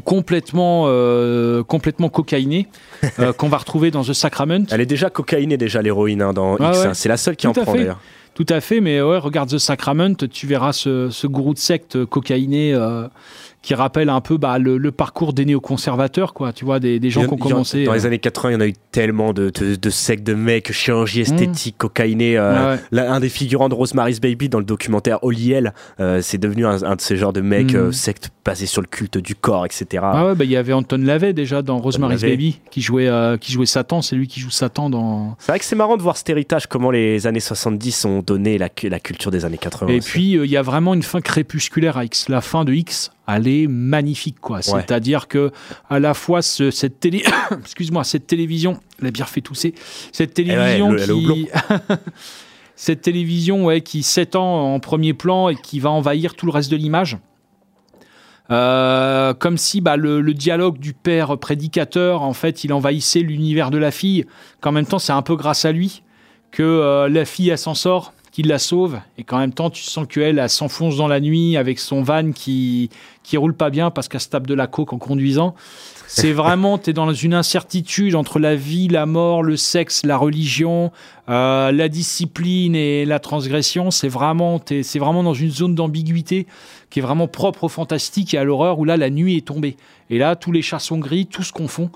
[0.05, 0.85] complètement,
[1.65, 2.69] complètement cocaïné
[3.37, 4.65] qu'on va retrouver dans The Sacrament.
[4.71, 6.79] Elle est déjà cocaïnée, déjà, l'héroïne, hein, dans Ouais, X.
[6.79, 6.87] ouais.
[6.87, 6.95] hein.
[6.95, 8.01] C'est la seule qui en Tout prend, d'ailleurs.
[8.35, 12.05] Tout à fait, mais ouais, regarde The Sacrament, tu verras ce, ce gourou de secte
[12.07, 12.73] cocaïné
[13.63, 16.53] qui rappelle un peu bah, le, le parcours des néoconservateurs, quoi.
[16.53, 17.85] Tu vois, des, des gens qui ont commencé.
[17.85, 20.25] Dans euh, les années 80, il y en a eu tellement de, de, de sectes
[20.27, 22.37] de mecs, chirurgie esthétique, cocaïnés.
[22.39, 22.81] euh, Ouais, ouais.
[22.91, 26.65] là, un des figurants de Rosemary's Baby dans le documentaire Holy Hell, euh, c'est devenu
[26.67, 27.81] un, un de ces genres de mecs, Mhm.
[27.81, 30.03] euh, sectes basés sur le culte du corps, etc.
[30.03, 32.23] Ah ouais, bah, il y avait Anton Lavey déjà dans Rosemary's.
[32.23, 34.01] Baby qui jouait, euh, qui jouait Satan.
[34.03, 35.37] C'est lui qui joue Satan dans.
[35.39, 38.57] C'est vrai que c'est marrant de voir cet héritage, comment les années 70 ont donné
[38.59, 39.93] la, cu- la culture des années 80.
[39.93, 42.29] Et puis, euh, il y a vraiment une fin crépusculaire à X.
[42.29, 44.63] La fin de X, elle est magnifique, quoi.
[44.63, 45.51] C'est-à-dire que,
[45.89, 47.23] à la fois, ce- cette télé,
[47.61, 49.75] excuse-moi, cette télévision, la bière fait tousser,
[50.13, 50.95] cette Eh ouais, télévision
[51.35, 51.49] qui.
[52.77, 56.71] cette télévision ouais, qui s'étend en premier plan et qui va envahir tout le reste
[56.71, 57.19] de l'image.
[58.51, 63.71] Euh, comme si bah, le, le dialogue du père prédicateur, en fait, il envahissait l'univers
[63.71, 64.25] de la fille,
[64.61, 66.03] qu'en même temps, c'est un peu grâce à lui
[66.51, 69.83] que euh, la fille, elle s'en sort, qu'il la sauve, et qu'en même temps, tu
[69.83, 72.89] sens qu'elle, elle s'enfonce dans la nuit avec son van qui,
[73.25, 75.55] qui roule pas bien parce qu'elle se tape de la coke en conduisant.
[76.07, 80.17] C'est vraiment, tu es dans une incertitude entre la vie, la mort, le sexe, la
[80.17, 80.91] religion,
[81.29, 83.91] euh, la discipline et la transgression.
[83.91, 86.47] C'est vraiment, t'es- c'est vraiment dans une zone d'ambiguïté
[86.89, 89.77] qui est vraiment propre au fantastique et à l'horreur où là, la nuit est tombée.
[90.09, 91.91] Et là, tous les chats sont gris, tout se confond.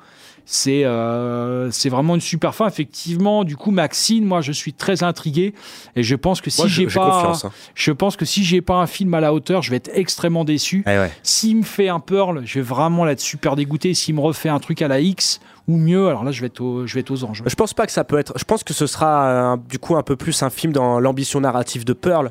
[0.46, 2.66] C'est euh, c'est vraiment une super fin.
[2.68, 5.54] Effectivement, du coup, Maxine, moi, je suis très intrigué
[5.96, 7.50] et je pense que si j'ai pas, hein.
[7.74, 10.44] je pense que si j'ai pas un film à la hauteur, je vais être extrêmement
[10.44, 10.82] déçu.
[10.86, 11.10] Eh ouais.
[11.22, 13.94] S'il me fait un Pearl, je vais vraiment être super dégoûté.
[13.94, 16.60] S'il me refait un truc à la X ou mieux, alors là, je vais être,
[16.60, 17.42] au- je vais être aux anges.
[17.46, 18.34] Je pense pas que ça peut être.
[18.38, 19.24] Je pense que ce sera
[19.54, 22.30] euh, du coup un peu plus un film dans l'ambition narrative de Pearl,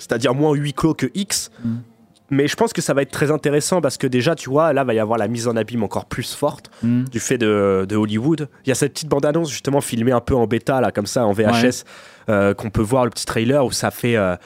[0.00, 1.52] c'est-à-dire moins huis clos que X.
[2.30, 4.82] mais je pense que ça va être très intéressant parce que déjà, tu vois, là,
[4.84, 7.04] va y avoir la mise en abîme encore plus forte Mm.
[7.04, 8.48] du fait de, de Hollywood.
[8.64, 11.24] Il y a cette petite bande-annonce justement filmée un peu en bêta, là, comme ça,
[11.26, 11.84] en VHS,
[12.28, 14.16] euh, qu'on peut voir le petit trailer où ça fait.
[14.16, 14.36] euh,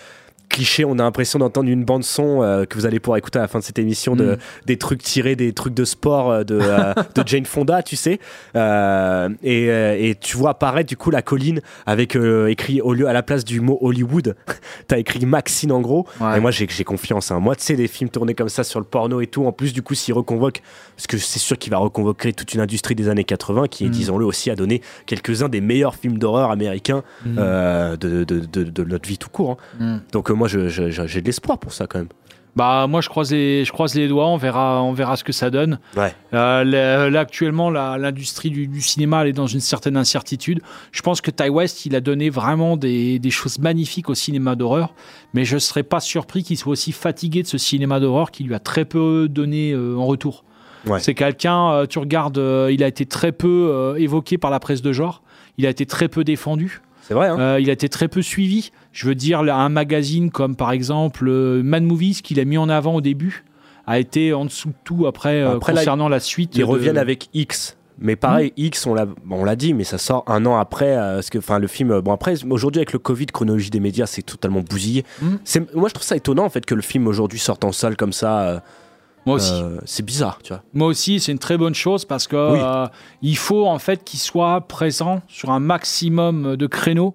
[0.51, 3.43] cliché, on a l'impression d'entendre une bande son euh, que vous allez pouvoir écouter à
[3.43, 4.37] la fin de cette émission de Mm.
[4.67, 8.19] des trucs tirés des trucs de sport euh, de, euh, de Jane Fonda, tu sais.
[9.43, 9.65] Et,
[10.11, 12.17] et tu vois apparaître du coup la colline avec
[12.49, 14.37] écrit au lieu à la place du mot Hollywood,
[14.89, 16.07] t'as écrit Maxine en gros.
[16.21, 16.37] Ouais.
[16.37, 17.31] Et moi j'ai j'ai confiance.
[17.31, 17.41] Hein.
[17.41, 19.47] Moi tu sais des films tournés comme ça sur le porno et tout.
[19.47, 20.63] En plus du coup s'il reconvoque,
[20.97, 23.91] parce que c'est sûr qu'il va reconvoquer toute une industrie des années 80 qui, Mm.
[23.91, 27.37] disons-le aussi, a donné quelques-uns des meilleurs films d'horreur américains Mm.
[27.37, 29.57] de, de, de, de notre vie tout court.
[29.81, 29.97] hein.
[29.97, 30.01] Mm.
[30.13, 32.09] Donc moi je- je- je- j'ai de l'espoir pour ça quand même.
[32.57, 35.33] Bah moi je croise les, je croise les doigts, on verra, on verra ce que
[35.33, 35.79] ça donne.
[35.97, 36.13] Ouais.
[36.35, 36.65] Euh,
[37.11, 40.61] là, actuellement l'industrie du, du cinéma elle est dans une certaine incertitude.
[40.93, 44.57] Je pense que Ty West il a donné vraiment des, des choses magnifiques au cinéma
[44.57, 44.95] d'horreur,
[45.35, 48.55] mais je serais pas surpris qu'il soit aussi fatigué de ce cinéma d'horreur qui lui
[48.55, 50.43] a très peu donné euh, en retour.
[50.87, 50.99] Ouais.
[50.99, 54.93] C'est quelqu'un, euh, tu regardes, il a été très peu évoqué par la presse de
[54.93, 55.23] genre,
[55.59, 56.81] il a été très peu défendu.
[57.03, 57.29] C'est vrai.
[57.29, 58.71] Hein Euh, il a été très peu suivi.
[58.93, 62.69] Je veux dire, un magazine comme par exemple euh, Mad Movies qu'il a mis en
[62.69, 63.45] avant au début
[63.87, 66.55] a été en dessous de tout après, euh, Après, concernant la suite.
[66.55, 67.77] Ils de- reviennent avec X.
[68.03, 68.63] Mais pareil, Hmm.
[68.63, 70.97] X, on l'a, on l'a dit, mais ça sort un an après.
[70.97, 71.91] euh, que, enfin, le film.
[71.91, 75.05] euh, Bon, après, aujourd'hui, avec le Covid, chronologie des médias, c'est totalement bousillé.
[75.21, 75.37] Hmm.
[75.45, 77.97] C'est, moi, je trouve ça étonnant, en fait, que le film aujourd'hui sorte en salle
[77.97, 78.41] comme ça.
[78.43, 78.61] euh,
[79.27, 79.53] Moi aussi.
[79.53, 80.63] euh, c'est bizarre, tu vois.
[80.73, 82.59] Moi aussi, c'est une très bonne chose parce que Oui.
[82.63, 82.87] euh,
[83.23, 87.15] il faut en fait qu'il soit présent sur un maximum de créneaux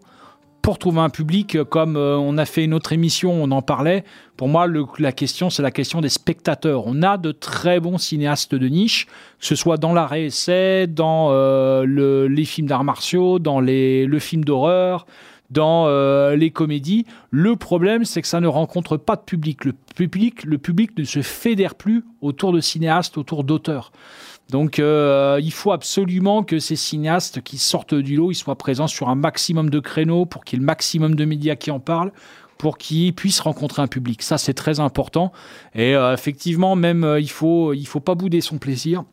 [0.61, 1.63] pour trouver un public.
[1.65, 4.03] Comme euh, on a fait une autre émission, on en parlait.
[4.37, 6.83] Pour moi, le- la question, c'est la question des spectateurs.
[6.87, 9.05] On a de très bons cinéastes de niche,
[9.39, 14.19] que ce soit dans l'arrêt essai, dans le- les films d'arts martiaux, dans les, le
[14.19, 15.05] film d'horreur,
[15.49, 17.05] dans euh, les comédies.
[17.31, 19.65] Le problème, c'est que ça ne rencontre pas de public.
[19.65, 23.91] Le public, le public ne se fédère plus autour de cinéastes, autour d'auteurs.
[24.49, 28.87] Donc, euh, il faut absolument que ces cinéastes qui sortent du lot, ils soient présents
[28.87, 31.79] sur un maximum de créneaux pour qu'il y ait le maximum de médias qui en
[31.79, 32.11] parlent,
[32.59, 34.21] pour qu'ils puissent rencontrer un public.
[34.21, 35.31] Ça, c'est très important.
[35.73, 39.03] Et euh, effectivement, même, il faut, il faut pas bouder son plaisir.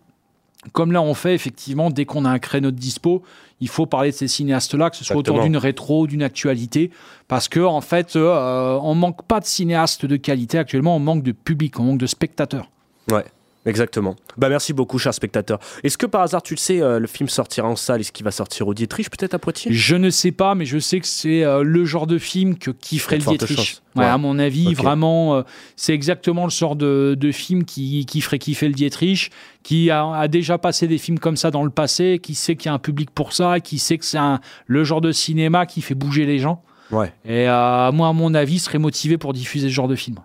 [0.73, 3.23] Comme là, on fait effectivement, dès qu'on a un créneau de dispo,
[3.63, 6.91] il faut parler de ces cinéastes-là, que ce soit autour d'une rétro, d'une actualité,
[7.29, 11.23] parce que en fait, euh, on manque pas de cinéastes de qualité actuellement, on manque
[11.23, 12.69] de public, on manque de spectateurs.
[13.09, 13.25] Ouais.
[13.65, 14.17] Exactement.
[14.37, 15.61] Bah merci beaucoup, cher spectateur.
[15.85, 18.01] Est-ce que par hasard, tu le sais, euh, le film sortira en salle?
[18.01, 19.73] Est-ce qu'il va sortir au Dietrich, peut-être à Poitiers?
[19.73, 22.73] Je ne sais pas, mais je sais que c'est euh, le genre de film que
[22.73, 23.59] kifferait le Dietrich.
[23.95, 24.09] Ouais, Ouais.
[24.09, 25.43] À mon avis, vraiment, euh,
[25.77, 29.31] c'est exactement le genre de, de film qui, qui ferait kiffer le Dietrich,
[29.63, 32.67] qui a, a déjà passé des films comme ça dans le passé, qui sait qu'il
[32.67, 34.19] y a un public pour ça, qui sait que c'est
[34.67, 36.65] le genre de cinéma qui fait bouger les gens.
[36.91, 37.13] Ouais.
[37.27, 40.17] Et moi, à mon avis, serait motivé pour diffuser ce genre de film.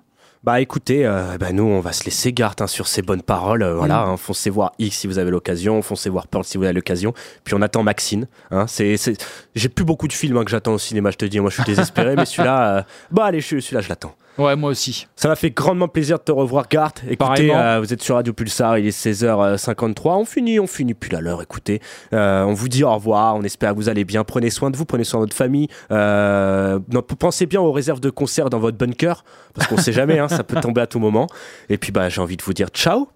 [0.44, 3.64] Bah écoutez, euh, bah, nous on va se laisser garde hein, sur ces bonnes paroles.
[3.64, 4.10] euh, voilà, Mm.
[4.10, 7.14] hein, foncez voir X si vous avez l'occasion, foncez voir Pearl si vous avez l'occasion.
[7.44, 8.28] Puis on attend Maxine.
[8.52, 9.18] Hein, c'est, c'est-
[9.56, 11.40] J'ai plus beaucoup de films que j'attends au cinéma, je te dis.
[11.40, 12.82] Moi je suis désespéré, mais celui-là, euh,
[13.12, 14.14] bah allez, celui-là je l'attends.
[14.38, 15.08] Ouais, moi aussi.
[15.16, 16.94] Ça m'a fait grandement plaisir de te revoir, Gart.
[17.10, 20.18] Écoutez, euh, vous êtes sur Radio Pulsar, il est 16h53.
[20.20, 21.42] On finit, on finit plus à l'heure.
[21.42, 21.82] Écoutez,
[22.14, 23.36] Euh, on vous dit au revoir.
[23.36, 24.24] On espère que vous allez bien.
[24.24, 25.68] Prenez soin de vous, prenez soin de votre famille.
[25.92, 29.24] Euh, non, pensez bien aux réserves de concert dans votre bunker,
[29.54, 31.28] parce qu'on sait jamais, hein, ça peut tomber à tout moment.
[31.70, 33.08] Et puis, bah, j'ai envie de vous dire ciao.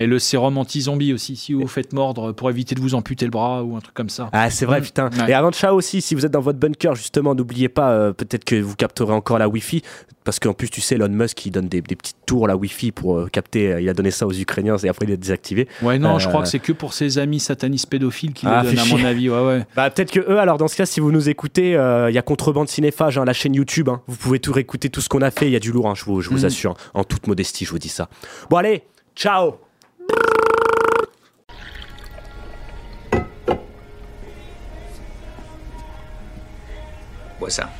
[0.00, 3.30] Et le sérum anti-zombie aussi, si vous faites mordre pour éviter de vous amputer le
[3.30, 4.30] bras ou un truc comme ça.
[4.32, 4.84] Ah, c'est vrai, Mm.
[4.84, 5.10] putain.
[5.10, 5.30] Ouais.
[5.30, 8.12] Et avant de ciao aussi, si vous êtes dans votre bunker, justement, n'oubliez pas, euh,
[8.14, 9.82] peut-être que vous capterez encore la Wi-Fi.
[10.24, 12.92] Parce qu'en plus, tu sais, Elon Musk, il donne des, des petites tours, la Wi-Fi,
[12.92, 13.72] pour euh, capter.
[13.72, 15.66] euh, il a donné ça aux Ukrainiens et après, il l'a désactivé.
[15.82, 18.70] Ouais, non, je crois que c'est que pour ses amis satanistes pédophiles qui Ah, le
[18.70, 19.28] donnent, à mon avis.
[19.30, 19.66] Ouais, ouais.
[19.76, 22.22] Bah, peut-être que eux, alors dans ce cas, si vous nous écoutez, il y a
[22.22, 23.88] Contrebande Cinéphage, hein, la chaîne YouTube.
[23.90, 24.00] hein.
[24.06, 25.46] Vous pouvez tout réécouter, tout ce qu'on a fait.
[25.46, 26.44] Il y a du lourd, hein, je vous, je vous Mm.
[26.46, 26.74] assure.
[26.94, 28.08] En toute modestie, je vous dis ça.
[28.50, 28.82] Bon, allez,
[29.16, 29.54] ciao
[37.50, 37.70] ça.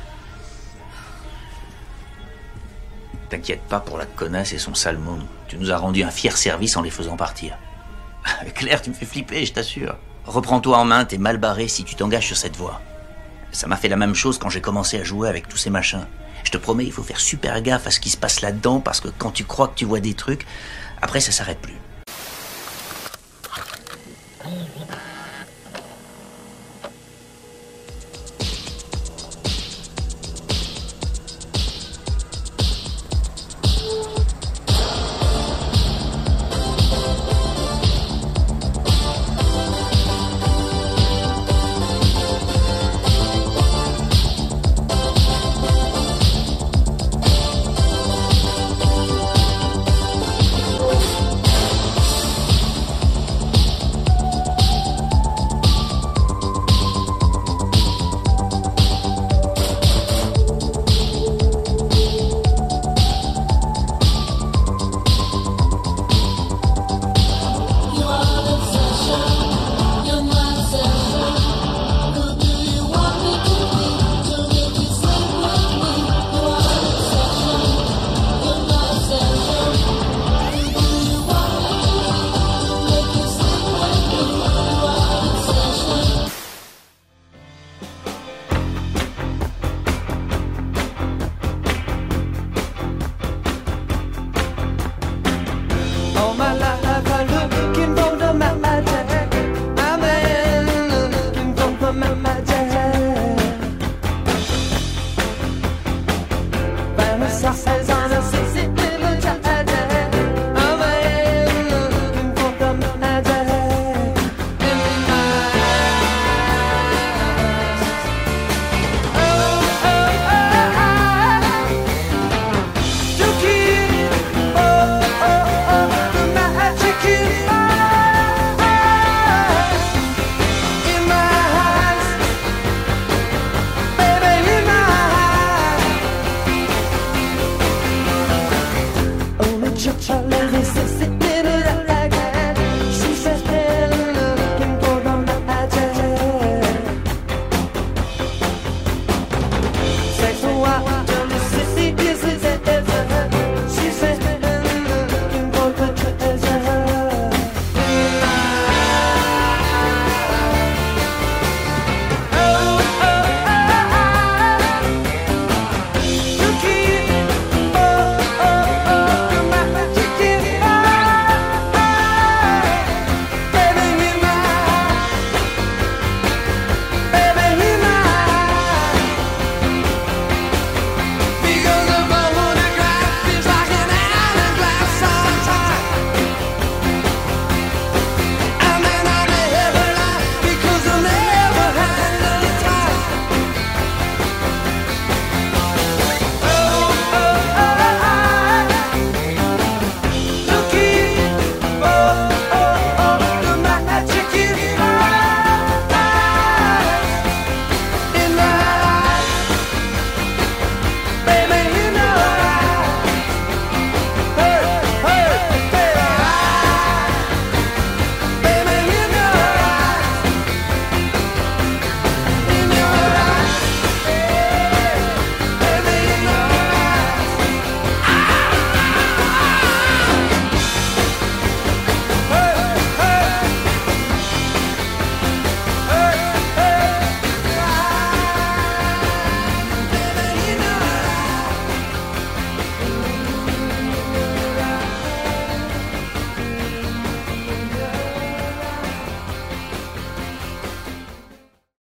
[3.29, 5.19] T'inquiète pas pour la connasse et son salmon.
[5.47, 7.57] Tu nous as rendu un fier service en les faisant partir.
[8.55, 9.97] Claire, tu me fais flipper, je t'assure.
[10.25, 12.81] Reprends-toi en main, t'es mal barré si tu t'engages sur cette voie.
[13.51, 16.05] Ça m'a fait la même chose quand j'ai commencé à jouer avec tous ces machins.
[16.43, 18.99] Je te promets, il faut faire super gaffe à ce qui se passe là-dedans parce
[18.99, 20.45] que quand tu crois que tu vois des trucs,
[21.01, 21.77] après ça s'arrête plus.